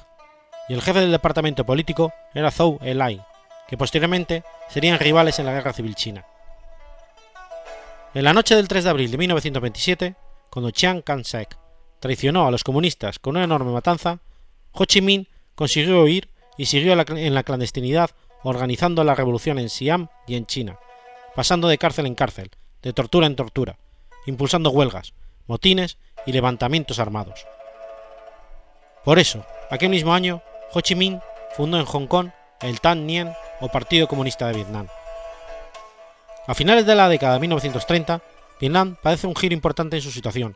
[0.68, 3.20] y el jefe del departamento político era Zhou Enlai,
[3.66, 6.24] que posteriormente serían rivales en la Guerra Civil China.
[8.14, 10.16] En la noche del 3 de abril de 1927,
[10.50, 11.58] cuando Chiang Kai-shek
[11.98, 14.20] traicionó a los comunistas con una enorme matanza,
[14.72, 18.10] Ho Chi Minh consiguió huir y siguió en la clandestinidad
[18.42, 20.78] organizando la revolución en Siam y en China,
[21.34, 22.50] pasando de cárcel en cárcel,
[22.82, 23.78] de tortura en tortura,
[24.26, 25.14] impulsando huelgas,
[25.46, 27.46] motines y levantamientos armados.
[29.02, 30.42] Por eso, aquel mismo año,
[30.74, 31.20] Ho Chi Minh
[31.56, 32.28] fundó en Hong Kong
[32.60, 34.88] el Tan Nien o Partido Comunista de Vietnam.
[36.46, 38.20] A finales de la década de 1930,
[38.60, 40.54] Vietnam padece un giro importante en su situación,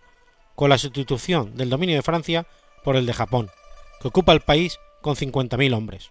[0.55, 2.45] con la sustitución del dominio de Francia
[2.85, 3.51] por el de Japón,
[4.03, 6.11] que ocupa el país con 50.000 hombres.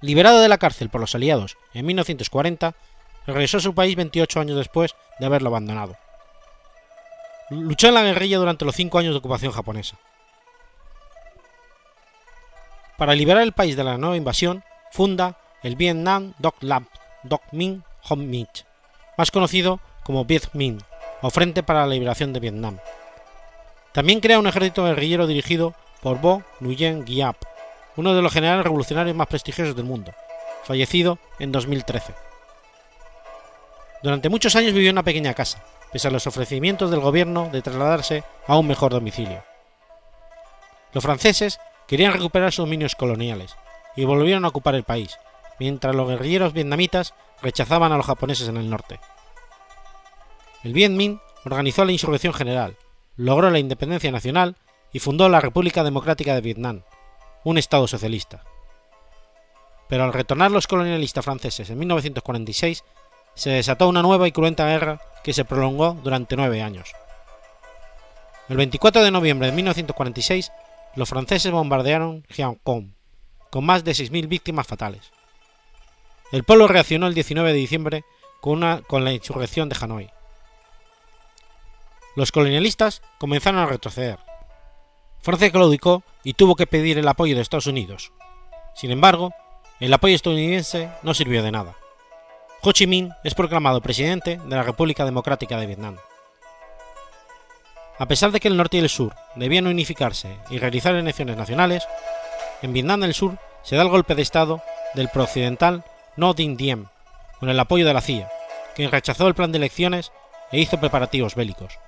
[0.00, 2.74] Liberado de la cárcel por los aliados en 1940,
[3.26, 5.98] regresó a su país 28 años después de haberlo abandonado.
[7.62, 9.96] Luchó en la guerrilla durante los cinco años de ocupación japonesa.
[12.98, 16.84] Para liberar el país de la nueva invasión, funda el Vietnam Doc Lab
[17.22, 18.64] Doc Minh Hom Mich,
[19.16, 20.78] más conocido como Viet Minh,
[21.22, 22.78] o Frente para la Liberación de Vietnam.
[23.92, 27.36] También crea un ejército guerrillero dirigido por Bo Nguyen Giap,
[27.96, 30.12] uno de los generales revolucionarios más prestigiosos del mundo,
[30.64, 32.14] fallecido en 2013.
[34.02, 35.64] Durante muchos años vivió en una pequeña casa,
[35.94, 39.44] pese a los ofrecimientos del gobierno de trasladarse a un mejor domicilio.
[40.92, 43.54] Los franceses querían recuperar sus dominios coloniales
[43.94, 45.16] y volvieron a ocupar el país,
[45.60, 48.98] mientras los guerrilleros vietnamitas rechazaban a los japoneses en el norte.
[50.64, 52.76] El Viet Minh organizó la insurrección general,
[53.14, 54.56] logró la independencia nacional
[54.92, 56.82] y fundó la República Democrática de Vietnam,
[57.44, 58.42] un Estado socialista.
[59.88, 62.82] Pero al retornar los colonialistas franceses en 1946,
[63.34, 66.92] se desató una nueva y cruenta guerra que se prolongó durante nueve años.
[68.48, 70.52] El 24 de noviembre de 1946,
[70.96, 72.24] los franceses bombardearon
[72.62, 72.90] Kong,
[73.50, 75.12] con más de 6.000 víctimas fatales.
[76.30, 78.04] El pueblo reaccionó el 19 de diciembre
[78.40, 80.10] con, una, con la insurrección de Hanoi.
[82.16, 84.18] Los colonialistas comenzaron a retroceder.
[85.20, 88.12] Francia claudicó y tuvo que pedir el apoyo de Estados Unidos.
[88.74, 89.32] Sin embargo,
[89.80, 91.76] el apoyo estadounidense no sirvió de nada.
[92.66, 95.98] Ho Chi Minh es proclamado presidente de la República Democrática de Vietnam.
[97.98, 101.86] A pesar de que el norte y el sur debían unificarse y realizar elecciones nacionales,
[102.62, 104.62] en Vietnam del Sur se da el golpe de Estado
[104.94, 105.84] del prooccidental
[106.16, 106.86] No Dinh Diem,
[107.38, 108.30] con el apoyo de la CIA,
[108.74, 110.10] quien rechazó el plan de elecciones
[110.50, 111.78] e hizo preparativos bélicos.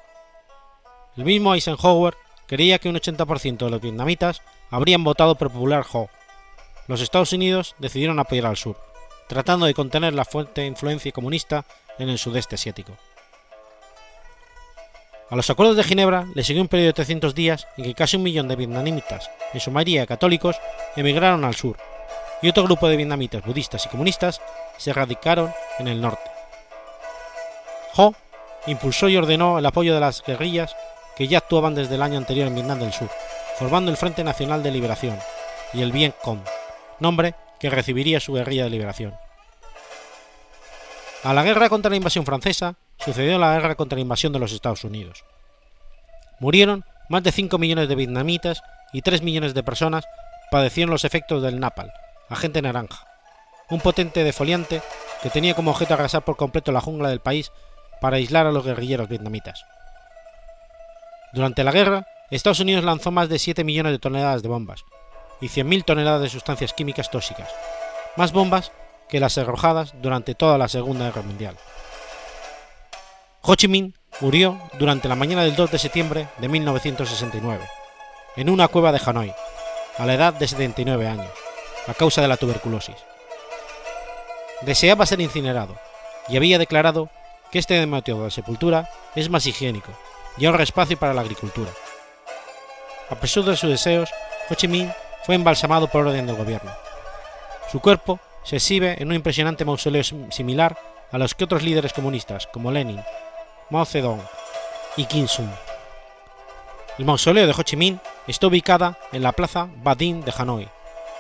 [1.17, 6.11] El mismo Eisenhower creía que un 80% de los vietnamitas habrían votado por Popular Ho.
[6.87, 8.77] Los Estados Unidos decidieron apoyar al sur,
[9.29, 11.65] tratando de contener la fuerte influencia comunista
[11.99, 12.97] en el sudeste asiático.
[15.29, 18.17] A los acuerdos de Ginebra le siguió un periodo de 300 días en que casi
[18.17, 20.57] un millón de vietnamitas, en su mayoría católicos,
[20.95, 21.77] emigraron al sur,
[22.43, 24.41] y otro grupo de vietnamitas budistas y comunistas
[24.77, 26.31] se radicaron en el norte.
[27.97, 28.15] Ho
[28.67, 30.77] impulsó y ordenó el apoyo de las guerrillas
[31.17, 33.09] que ya actuaban desde el año anterior en Vietnam del Sur,
[33.59, 35.19] formando el Frente Nacional de Liberación
[35.73, 36.41] y el Bien Com,
[37.01, 39.15] nombre que recibiría su guerrilla de liberación.
[41.23, 44.53] A la guerra contra la invasión francesa sucedió la guerra contra la invasión de los
[44.53, 45.25] Estados Unidos.
[46.39, 50.05] Murieron más de 5 millones de vietnamitas y 3 millones de personas
[50.51, 51.93] padecieron los efectos del napal,
[52.29, 53.07] agente naranja,
[53.71, 54.83] un potente defoliante
[55.23, 57.51] que tenía como objeto arrasar por completo la jungla del país
[58.01, 59.65] para aislar a los guerrilleros vietnamitas.
[61.33, 64.85] Durante la guerra, Estados Unidos lanzó más de 7 millones de toneladas de bombas
[65.41, 67.49] y 100.000 toneladas de sustancias químicas tóxicas,
[68.17, 68.73] más bombas
[69.09, 71.57] que las arrojadas durante toda la Segunda Guerra Mundial.
[73.43, 77.65] Ho Chi Minh murió durante la mañana del 2 de septiembre de 1969,
[78.37, 79.33] en una cueva de Hanoi,
[79.99, 81.31] a la edad de 79 años,
[81.87, 82.97] a causa de la tuberculosis.
[84.63, 85.77] Deseaba ser incinerado
[86.29, 87.11] y había declarado
[87.53, 89.93] que este método de sepultura es más higiénico
[90.39, 91.71] y ahorra espacio para la agricultura.
[93.11, 94.11] A pesar de sus deseos,
[94.51, 94.93] Ho Chi Minh
[95.27, 96.71] fue embalsamado por orden del gobierno.
[97.73, 100.79] Su cuerpo se exhibe en un impresionante mausoleo similar
[101.11, 103.01] a los que otros líderes comunistas como Lenin,
[103.71, 104.23] Mao Zedong
[104.97, 105.51] y Kim Sung.
[106.97, 110.69] El mausoleo de Ho Chi Minh está ubicada en la plaza Ba Dinh de Hanoi,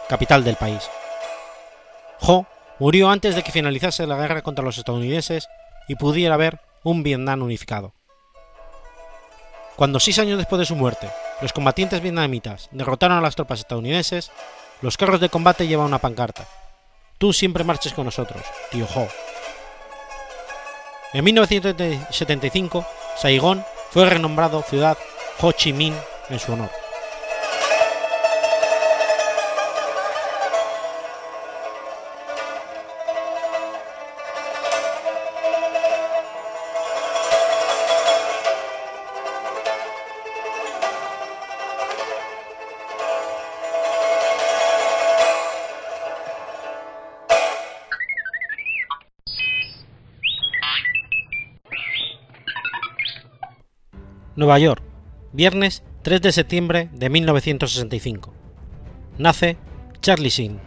[0.08, 0.88] capital del país.
[2.20, 2.46] Ho
[2.78, 5.48] murió antes de que finalizase la guerra contra los estadounidenses
[5.88, 7.92] y pudiera haber un Vietnam unificado.
[9.74, 11.10] Cuando seis años después de su muerte,
[11.40, 14.30] los combatientes vietnamitas derrotaron a las tropas estadounidenses,
[14.82, 16.46] los carros de combate llevan una pancarta.
[17.18, 19.08] Tú siempre marches con nosotros, tío Ho.
[21.12, 24.98] En 1975, Saigón fue renombrado ciudad
[25.40, 25.94] Ho Chi Minh
[26.28, 26.85] en su honor.
[54.36, 54.82] Nueva York,
[55.32, 58.34] viernes 3 de septiembre de 1965.
[59.16, 59.56] Nace
[60.02, 60.60] Charlie Sheen.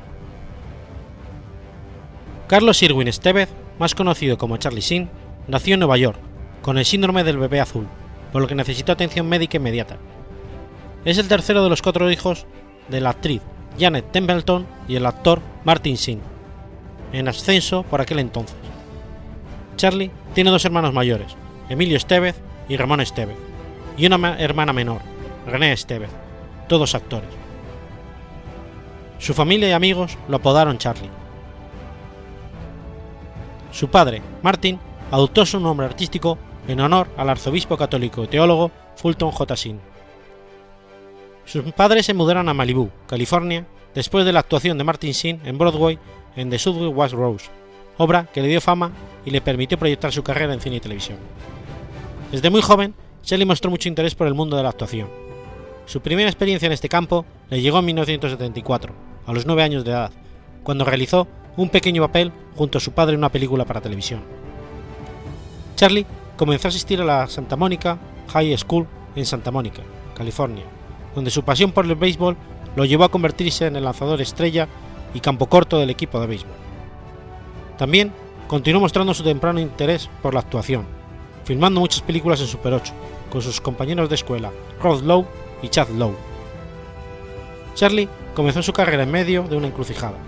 [2.47, 5.07] Carlos Irwin Estevez, más conocido como Charlie Sheen,
[5.47, 6.17] nació en Nueva York,
[6.63, 7.87] con el síndrome del bebé azul,
[8.31, 9.97] por lo que necesitó atención médica inmediata.
[11.05, 12.47] Es el tercero de los cuatro hijos
[12.87, 13.43] de la actriz
[13.79, 16.21] Janet Templeton y el actor Martin Sheen,
[17.13, 18.57] en ascenso por aquel entonces.
[19.75, 21.37] Charlie tiene dos hermanos mayores,
[21.69, 22.35] Emilio Estevez
[22.67, 23.37] y Ramón Estevez,
[23.99, 25.01] y una hermana menor,
[25.45, 26.09] René Estevez,
[26.69, 27.29] todos actores.
[29.17, 31.09] Su familia y amigos lo apodaron Charlie.
[33.71, 34.79] Su padre, Martin,
[35.11, 36.37] adoptó su nombre artístico
[36.69, 39.55] en honor al arzobispo católico y teólogo Fulton J.
[39.55, 39.81] Sheen.
[41.43, 45.57] Sus padres se mudaron a Malibu, California, después de la actuación de Martin Sheen en
[45.57, 45.99] Broadway
[46.37, 47.49] en The Subway Was Rose,
[47.97, 48.91] obra que le dio fama
[49.25, 51.17] y le permitió proyectar su carrera en cine y televisión.
[52.31, 55.09] Desde muy joven, Shelley mostró mucho interés por el mundo de la actuación.
[55.85, 58.93] Su primera experiencia en este campo le llegó en 1974,
[59.25, 60.11] a los 9 años de edad,
[60.63, 61.27] cuando realizó
[61.57, 64.21] un pequeño papel junto a su padre en una película para televisión.
[65.75, 66.05] Charlie
[66.37, 67.97] comenzó a asistir a la Santa Monica
[68.29, 69.81] High School en Santa Mónica,
[70.15, 70.63] California,
[71.15, 72.37] donde su pasión por el béisbol
[72.75, 74.67] lo llevó a convertirse en el lanzador estrella
[75.13, 76.53] y campo corto del equipo de béisbol.
[77.77, 78.11] También
[78.47, 80.85] continuó mostrando su temprano interés por la actuación,
[81.49, 82.93] filmando muchas películas en Super 8,
[83.31, 84.51] con sus compañeros de escuela
[84.83, 85.25] Rod Lowe
[85.63, 86.15] y Chad Lowe.
[87.73, 90.19] Charlie comenzó su carrera en medio de una encrucijada.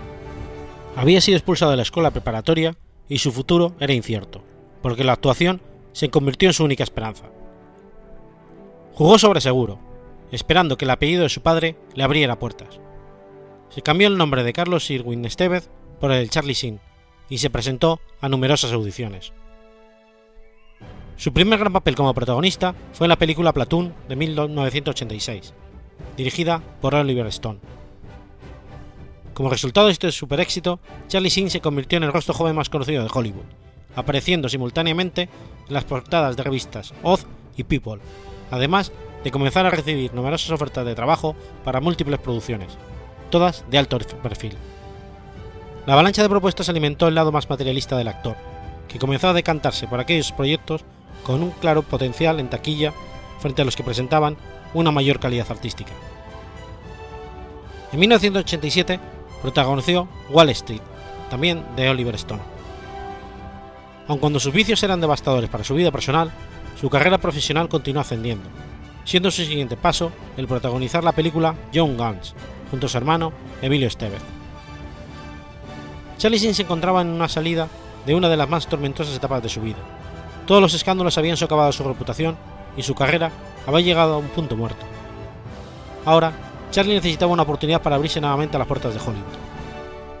[0.96, 2.74] Había sido expulsado de la escuela preparatoria
[3.08, 4.42] y su futuro era incierto,
[4.82, 5.60] porque la actuación
[5.92, 7.26] se convirtió en su única esperanza.
[8.94, 9.78] Jugó sobre seguro,
[10.32, 12.80] esperando que el apellido de su padre le abriera puertas.
[13.68, 16.80] Se cambió el nombre de Carlos Irwin Estevez por el Charlie Sheen
[17.28, 19.32] y se presentó a numerosas audiciones.
[21.16, 25.54] Su primer gran papel como protagonista fue en la película Platoon de 1986,
[26.16, 27.60] dirigida por Oliver Stone.
[29.34, 32.68] Como resultado de este super éxito, Charlie Sheen se convirtió en el rostro joven más
[32.68, 33.44] conocido de Hollywood,
[33.94, 35.28] apareciendo simultáneamente
[35.68, 37.24] en las portadas de revistas Oz
[37.56, 38.00] y People,
[38.50, 42.76] además de comenzar a recibir numerosas ofertas de trabajo para múltiples producciones,
[43.30, 44.54] todas de alto perfil.
[45.86, 48.36] La avalancha de propuestas alimentó el lado más materialista del actor,
[48.88, 50.84] que comenzó a decantarse por aquellos proyectos
[51.22, 52.92] con un claro potencial en taquilla
[53.40, 54.36] frente a los que presentaban
[54.74, 55.92] una mayor calidad artística.
[57.92, 58.98] En 1987
[59.42, 60.80] protagonizó Wall Street,
[61.28, 62.42] también de Oliver Stone.
[64.08, 66.32] Aun cuando sus vicios eran devastadores para su vida personal,
[66.80, 68.48] su carrera profesional continuó ascendiendo,
[69.04, 72.34] siendo su siguiente paso el protagonizar la película Young Guns,
[72.70, 74.22] junto a su hermano Emilio Estevez.
[76.18, 77.68] Charlie se encontraba en una salida
[78.06, 79.78] de una de las más tormentosas etapas de su vida.
[80.46, 82.36] Todos los escándalos habían socavado su reputación
[82.76, 83.30] y su carrera
[83.66, 84.84] había llegado a un punto muerto.
[86.04, 86.32] Ahora,
[86.70, 89.22] Charlie necesitaba una oportunidad para abrirse nuevamente a las puertas de Hollywood.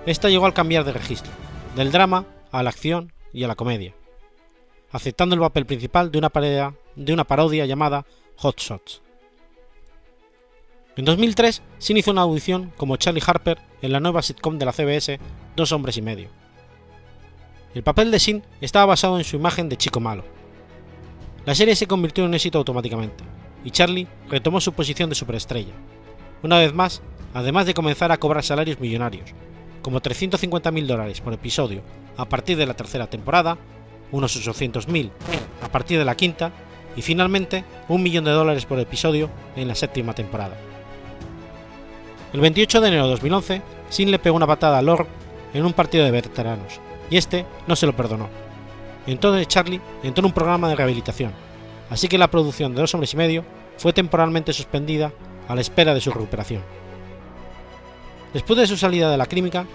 [0.06, 1.32] Esta llegó al cambiar de registro,
[1.74, 3.94] del drama a la acción y a la comedia,
[4.90, 8.04] aceptando el papel principal de una, parodia llamada
[8.36, 9.02] Hot Shots.
[10.96, 14.72] En 2003 se inició una audición como Charlie Harper en la nueva sitcom de la
[14.72, 15.18] CBS
[15.56, 16.41] Dos hombres y medio.
[17.74, 20.24] El papel de Sin estaba basado en su imagen de chico malo.
[21.46, 23.24] La serie se convirtió en un éxito automáticamente,
[23.64, 25.72] y Charlie retomó su posición de superestrella.
[26.42, 27.00] Una vez más,
[27.32, 29.30] además de comenzar a cobrar salarios millonarios,
[29.80, 31.80] como 350.000 dólares por episodio
[32.18, 33.56] a partir de la tercera temporada,
[34.10, 35.10] unos 800.000
[35.62, 36.52] a partir de la quinta
[36.94, 40.58] y finalmente un millón de dólares por episodio en la séptima temporada.
[42.34, 45.06] El 28 de enero de 2011, Sin le pegó una patada a Lord
[45.54, 46.80] en un partido de veteranos,
[47.12, 48.30] y este no se lo perdonó.
[49.06, 51.32] Entonces Charlie entró en un programa de rehabilitación,
[51.90, 53.44] así que la producción de Dos Hombres y Medio
[53.76, 55.12] fue temporalmente suspendida
[55.46, 56.62] a la espera de su recuperación.
[58.32, 59.66] Después de su salida de la clínica,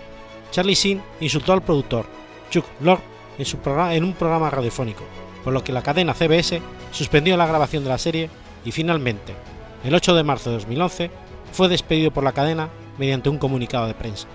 [0.50, 2.08] Charlie Sin insultó al productor,
[2.50, 3.02] Chuck Lord,
[3.38, 3.46] en,
[3.92, 5.04] en un programa radiofónico,
[5.44, 6.60] por lo que la cadena CBS
[6.92, 8.32] suspendió la grabación de la serie
[8.66, 9.36] y finalmente,
[9.84, 11.12] el 8 de marzo de 2011,
[11.52, 14.28] fue despedido por la cadena mediante un comunicado de prensa.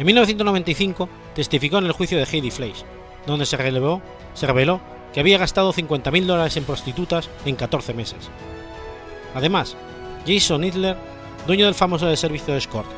[0.00, 2.86] En 1995 testificó en el juicio de Heidi Fleiss,
[3.26, 4.80] donde se reveló,
[5.12, 8.30] que había gastado 50.000 dólares en prostitutas en 14 meses.
[9.34, 9.76] Además,
[10.26, 10.96] Jason Idler,
[11.46, 12.88] dueño del famoso servicio de escort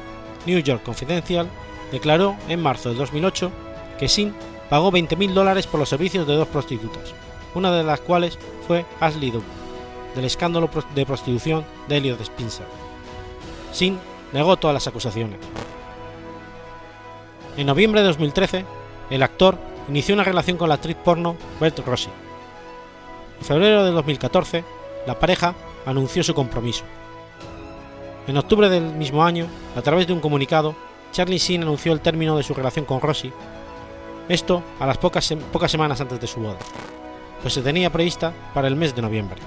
[0.46, 1.48] New York Confidential,
[1.90, 3.50] declaró en marzo de 2008
[3.98, 4.32] que Sin
[4.70, 7.12] pagó 20.000 dólares por los servicios de dos prostitutas,
[7.57, 8.38] una de las cuales
[8.68, 9.44] fue Ashley Duke,
[10.14, 12.66] del escándalo de prostitución de Elliot Spencer.
[13.72, 13.98] Sin
[14.32, 15.40] negó todas las acusaciones.
[17.57, 18.64] En noviembre de 2013,
[19.11, 22.09] el actor inició una relación con la actriz porno Bert Rossi.
[23.40, 24.64] En febrero de 2014,
[25.07, 26.84] la pareja anunció su compromiso.
[28.26, 30.74] En octubre del mismo año, a través de un comunicado,
[31.12, 33.32] Charlie Sheen anunció el término de su relación con Rosie,
[34.28, 36.59] esto a las pocas, pocas semanas antes de su boda,
[37.42, 39.40] pues se tenía prevista para el mes de noviembre.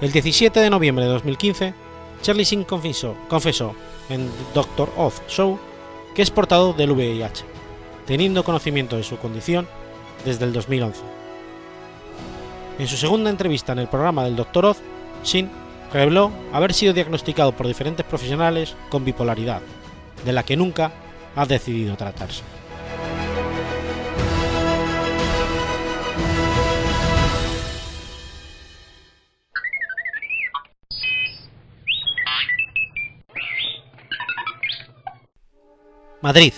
[0.00, 1.74] El 17 de noviembre de 2015,
[2.22, 3.74] Charlie Sheen confesó, confesó
[4.08, 4.90] en Dr.
[4.96, 5.58] Oz Show
[6.14, 7.44] que es portador del VIH,
[8.06, 9.68] teniendo conocimiento de su condición
[10.24, 11.00] desde el 2011.
[12.78, 14.64] En su segunda entrevista en el programa del Dr.
[14.64, 14.78] Oz,
[15.24, 15.50] Shin
[15.92, 19.60] reveló haber sido diagnosticado por diferentes profesionales con bipolaridad,
[20.24, 20.92] de la que nunca
[21.36, 22.42] ha decidido tratarse.
[36.22, 36.52] Madrid,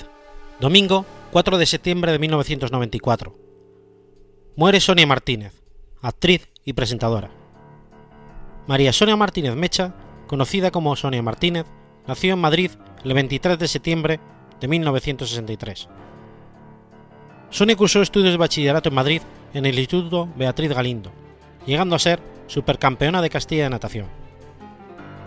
[0.59, 3.33] domingo 4 de septiembre de 1994.
[4.57, 5.63] Muere Sonia Martínez,
[6.01, 7.31] actriz y presentadora.
[8.67, 9.95] María Sonia Martínez Mecha,
[10.27, 11.65] conocida como Sonia Martínez,
[12.09, 12.73] nació en Madrid
[13.05, 14.19] el 23 de septiembre
[14.61, 15.89] de 1963.
[17.51, 19.23] Sonia cursó estudios de bachillerato en Madrid
[19.55, 21.13] en el Instituto Beatriz Galindo,
[21.67, 24.07] llegando a ser supercampeona de Castilla de natación.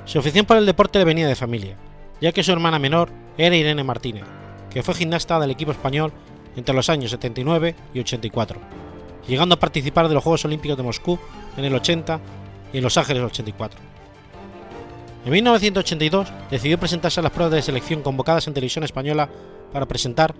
[0.04, 1.78] Su afición por el deporte le venía de familia,
[2.20, 4.26] ya que su hermana menor era Irene Martínez,
[4.70, 6.12] que fue gimnasta del equipo español
[6.56, 8.60] entre los años 79 y 84,
[9.28, 11.20] llegando a participar de los Juegos Olímpicos de Moscú
[11.58, 12.20] en el 80
[12.74, 13.80] y en Los Ángeles 84.
[15.26, 19.30] En 1982 decidió presentarse a las pruebas de selección convocadas en televisión española
[19.74, 20.36] para presentar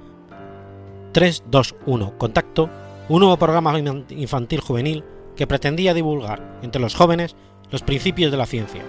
[1.12, 2.70] 321 Contacto,
[3.10, 3.78] un nuevo programa
[4.10, 5.04] infantil juvenil
[5.36, 7.36] que pretendía divulgar entre los jóvenes
[7.72, 8.84] los principios de la ciencia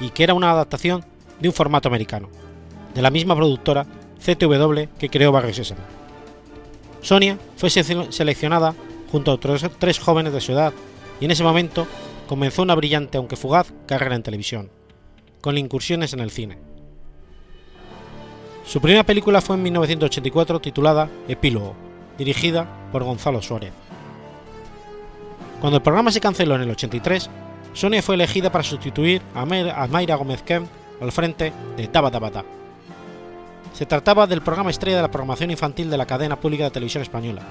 [0.00, 1.04] y que era una adaptación
[1.40, 2.28] de un formato americano,
[2.94, 3.86] de la misma productora
[4.24, 5.82] CTW que creó Barrio Sésamo.
[7.02, 8.74] Sonia fue seleccionada
[9.12, 10.72] junto a otros tres jóvenes de su edad
[11.20, 11.86] y en ese momento
[12.26, 14.70] comenzó una brillante aunque fugaz carrera en televisión,
[15.40, 16.58] con incursiones en el cine.
[18.64, 21.74] Su primera película fue en 1984 titulada Epílogo,
[22.16, 23.72] dirigida por Gonzalo Suárez.
[25.60, 27.28] Cuando el programa se canceló en el 83,
[27.74, 30.68] Sonia fue elegida para sustituir a Mayra Gómez Kemp
[31.00, 32.44] al frente de Tabatabata.
[33.74, 37.02] Se trataba del programa estrella de la programación infantil de la cadena pública de televisión
[37.02, 37.42] española,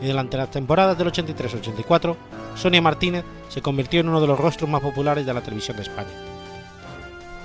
[0.00, 2.16] y durante las temporadas del 83-84,
[2.54, 5.82] Sonia Martínez se convirtió en uno de los rostros más populares de la televisión de
[5.82, 6.08] España.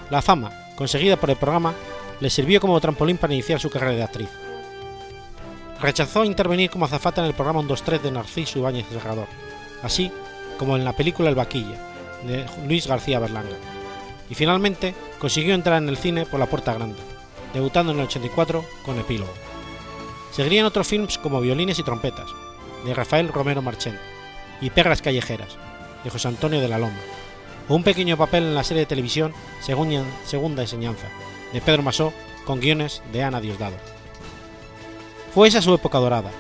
[0.10, 1.74] La fama conseguida por el programa
[2.20, 4.30] le sirvió como trampolín para iniciar su carrera de actriz.
[5.82, 9.28] Rechazó intervenir como azafata en el programa 1-2-3 de Narciso Ibáñez Serrador,
[9.82, 10.12] así
[10.60, 11.78] como en la película El Vaquilla,
[12.28, 13.58] de Luis García Berlanga
[14.32, 16.98] y finalmente consiguió entrar en el cine por la puerta grande,
[17.54, 19.34] debutando en el 84 con Epílogo.
[20.32, 22.30] Seguirían otros films como Violines y Trompetas,
[22.86, 24.00] de Rafael Romero Marchén,
[24.62, 25.58] y Perras Callejeras,
[26.04, 27.00] de José Antonio de la Loma,
[27.68, 31.08] o un pequeño papel en la serie de televisión Segunda Enseñanza,
[31.52, 32.14] de Pedro Masó,
[32.46, 33.76] con guiones de Ana Diosdado.
[35.34, 36.32] Fue esa su época dorada,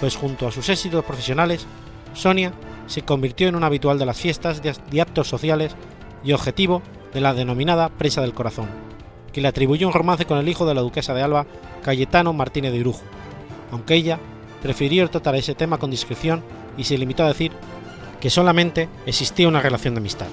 [0.00, 1.66] pues junto a sus éxitos profesionales,
[2.14, 2.52] Sonia
[2.86, 4.60] se convirtió en un habitual de las fiestas
[4.90, 5.74] y actos sociales
[6.22, 8.68] y objetivo de la denominada Presa del Corazón,
[9.34, 11.44] que le atribuyó un romance con el hijo de la duquesa de Alba,
[11.82, 13.02] Cayetano Martínez de Irujo,
[13.72, 14.20] aunque ella
[14.62, 16.42] prefirió tratar ese tema con discreción
[16.78, 17.52] y se limitó a decir
[18.20, 20.28] que solamente existía una relación de amistad.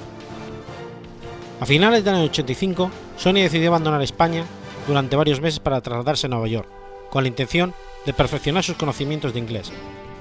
[1.60, 4.46] A finales del año 85, Sonia decidió abandonar España
[4.88, 6.70] durante varios meses para trasladarse a Nueva York,
[7.10, 7.74] con la intención
[8.06, 9.72] de perfeccionar sus conocimientos de inglés,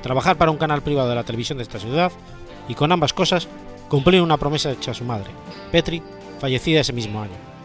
[0.03, 2.11] trabajar para un canal privado de la televisión de esta ciudad
[2.66, 3.47] y con ambas cosas
[3.89, 5.31] cumplir una promesa hecha a su madre,
[5.70, 6.03] Petri,
[6.41, 7.60] fallecida ese mismo año.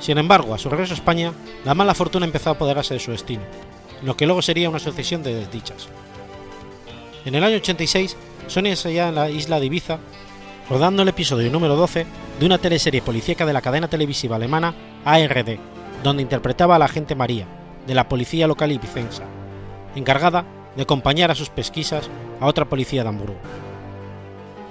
[0.00, 1.32] Sin embargo, a su regreso a España,
[1.64, 3.42] la mala fortuna empezó a apoderarse de su destino,
[4.02, 5.88] lo que luego sería una sucesión de desdichas.
[7.24, 9.98] En el año 86, Sonia ensayaba en la isla de Ibiza,
[10.70, 12.06] rodando el episodio número 12
[12.38, 14.74] de una teleserie policíaca de la cadena televisiva alemana
[15.04, 15.58] ARD,
[16.02, 17.46] donde interpretaba a la agente María,
[17.86, 19.24] de la policía local ibicensa,
[19.96, 20.44] encargada
[20.76, 22.08] de acompañar a sus pesquisas
[22.40, 23.38] a otra policía de Hamburgo.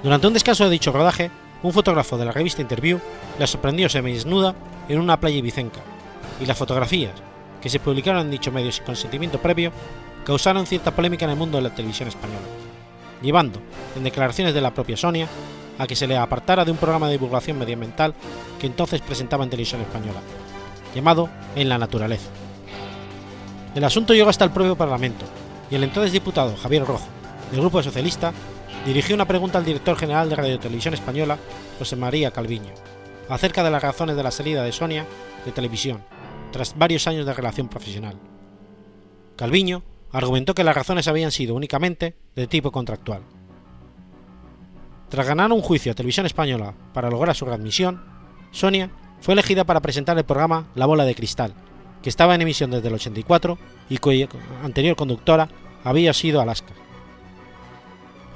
[0.03, 1.31] Durante un descanso de dicho rodaje,
[1.63, 2.99] un fotógrafo de la revista Interview
[3.39, 4.55] la sorprendió semidesnuda
[4.89, 5.81] en una playa ibicenca,
[6.41, 7.13] y las fotografías,
[7.61, 9.71] que se publicaron en dicho medio sin consentimiento previo,
[10.25, 12.45] causaron cierta polémica en el mundo de la televisión española,
[13.21, 13.59] llevando,
[13.95, 15.27] en declaraciones de la propia Sonia,
[15.79, 18.13] a que se le apartara de un programa de divulgación medioambiental
[18.59, 20.19] que entonces presentaba en televisión española,
[20.93, 22.29] llamado En la Naturaleza.
[23.75, 25.25] El asunto llegó hasta el propio Parlamento,
[25.69, 27.07] y el entonces diputado Javier Rojo,
[27.51, 28.33] del Grupo Socialista,
[28.87, 31.37] dirigió una pregunta al director general de Radio Televisión Española,
[31.77, 32.71] José María Calviño,
[33.27, 35.05] acerca de las razones de la salida de Sonia
[35.45, 36.05] de televisión,
[36.53, 38.17] tras varios años de relación profesional.
[39.35, 39.83] Calviño
[40.13, 43.23] argumentó que las razones habían sido únicamente de tipo contractual,
[45.09, 48.03] Tras ganar un juicio a Televisión Española para lograr su readmisión,
[48.51, 51.53] Sonia fue elegida para presentar el programa La Bola de Cristal,
[52.01, 53.57] que estaba en emisión desde el 84
[53.89, 54.27] y cuya
[54.63, 55.49] anterior conductora
[55.83, 56.73] había sido Alaska.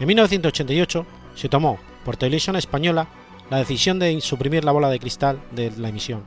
[0.02, 3.08] En 1988 se tomó, por televisión española,
[3.52, 6.24] la decisión de suprimir la bola de cristal de la emisión,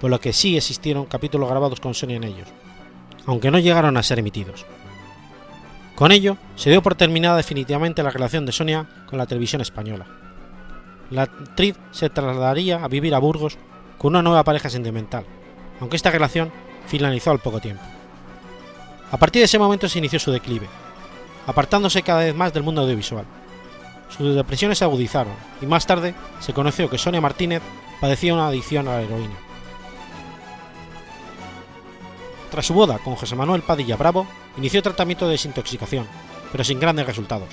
[0.00, 2.48] por lo que sí existieron capítulos grabados con Sonia en ellos,
[3.26, 4.64] aunque no llegaron a ser emitidos.
[5.94, 10.06] Con ello, se dio por terminada definitivamente la relación de Sonia con la televisión española.
[11.10, 13.58] La actriz se trasladaría a vivir a Burgos
[13.98, 15.26] con una nueva pareja sentimental,
[15.78, 16.50] aunque esta relación
[16.86, 17.82] finalizó al poco tiempo.
[19.10, 20.68] A partir de ese momento se inició su declive,
[21.46, 23.24] apartándose cada vez más del mundo audiovisual.
[24.16, 27.62] Sus depresiones se agudizaron y más tarde se conoció que Sonia Martínez
[28.00, 29.34] padecía una adicción a la heroína.
[32.50, 34.26] Tras su boda con José Manuel Padilla Bravo,
[34.56, 36.06] inició tratamiento de desintoxicación,
[36.52, 37.48] pero sin grandes resultados.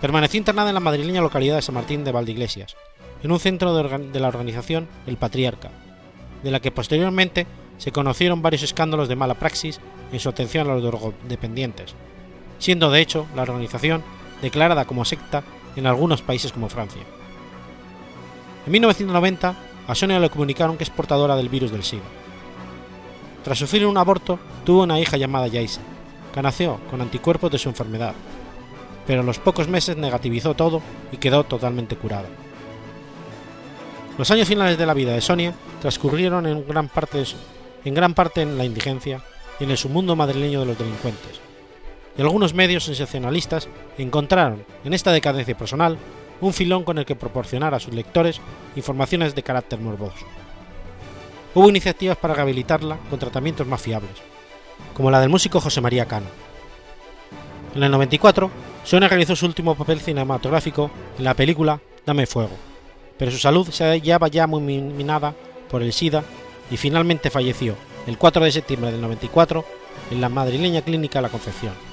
[0.00, 2.76] Permaneció internada en la madrileña localidad de San Martín de Valdeiglesias,
[3.22, 5.70] en un centro de, la organización El Patriarca,
[6.44, 9.80] de la que posteriormente se conocieron varios escándalos de mala praxis
[10.12, 11.96] en su atención a los drogodependientes,
[12.58, 14.02] siendo de hecho la organización
[14.42, 15.42] declarada como secta
[15.76, 17.02] en algunos países como Francia.
[18.66, 19.54] En 1990,
[19.86, 22.02] a Sonia le comunicaron que es portadora del virus del SIDA.
[23.44, 25.80] Tras sufrir un aborto, tuvo una hija llamada Yaisa,
[26.34, 28.14] que nació con anticuerpos de su enfermedad,
[29.06, 30.82] pero a los pocos meses negativizó todo
[31.12, 32.28] y quedó totalmente curada.
[34.18, 37.22] Los años finales de la vida de Sonia transcurrieron en gran parte,
[38.42, 39.20] en, la indigencia
[39.60, 41.40] y en el submundo madrileño de los delincuentes,
[42.16, 45.98] y algunos medios sensacionalistas encontraron en esta decadencia personal
[46.40, 48.40] un filón con el que proporcionar a sus lectores
[48.74, 50.26] informaciones de carácter morboso.
[51.54, 54.12] Hubo iniciativas para rehabilitarla con tratamientos más fiables,
[54.94, 56.26] como la del músico José María Cano.
[57.74, 58.50] En el 94,
[58.84, 62.56] Sonia realizó su último papel cinematográfico en la película Dame Fuego,
[63.18, 65.34] pero su salud se hallaba ya muy minada
[65.70, 66.22] por el SIDA
[66.70, 67.74] y finalmente falleció
[68.06, 69.64] el 4 de septiembre del 94
[70.10, 71.85] en la madrileña clínica La Concepción.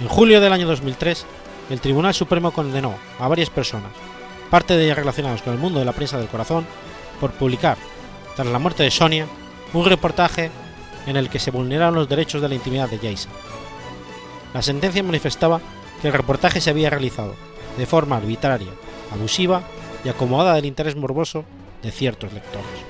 [0.00, 1.26] En julio del año 2003,
[1.68, 3.92] el Tribunal Supremo condenó a varias personas,
[4.48, 6.66] parte de ellas relacionadas con el mundo de la prensa del corazón,
[7.20, 7.76] por publicar,
[8.34, 9.26] tras la muerte de Sonia,
[9.74, 10.50] un reportaje
[11.06, 13.30] en el que se vulneraron los derechos de la intimidad de Jason.
[14.54, 15.60] La sentencia manifestaba
[16.00, 17.34] que el reportaje se había realizado
[17.76, 18.72] de forma arbitraria,
[19.12, 19.62] abusiva
[20.02, 21.44] y acomodada del interés morboso
[21.82, 22.89] de ciertos lectores.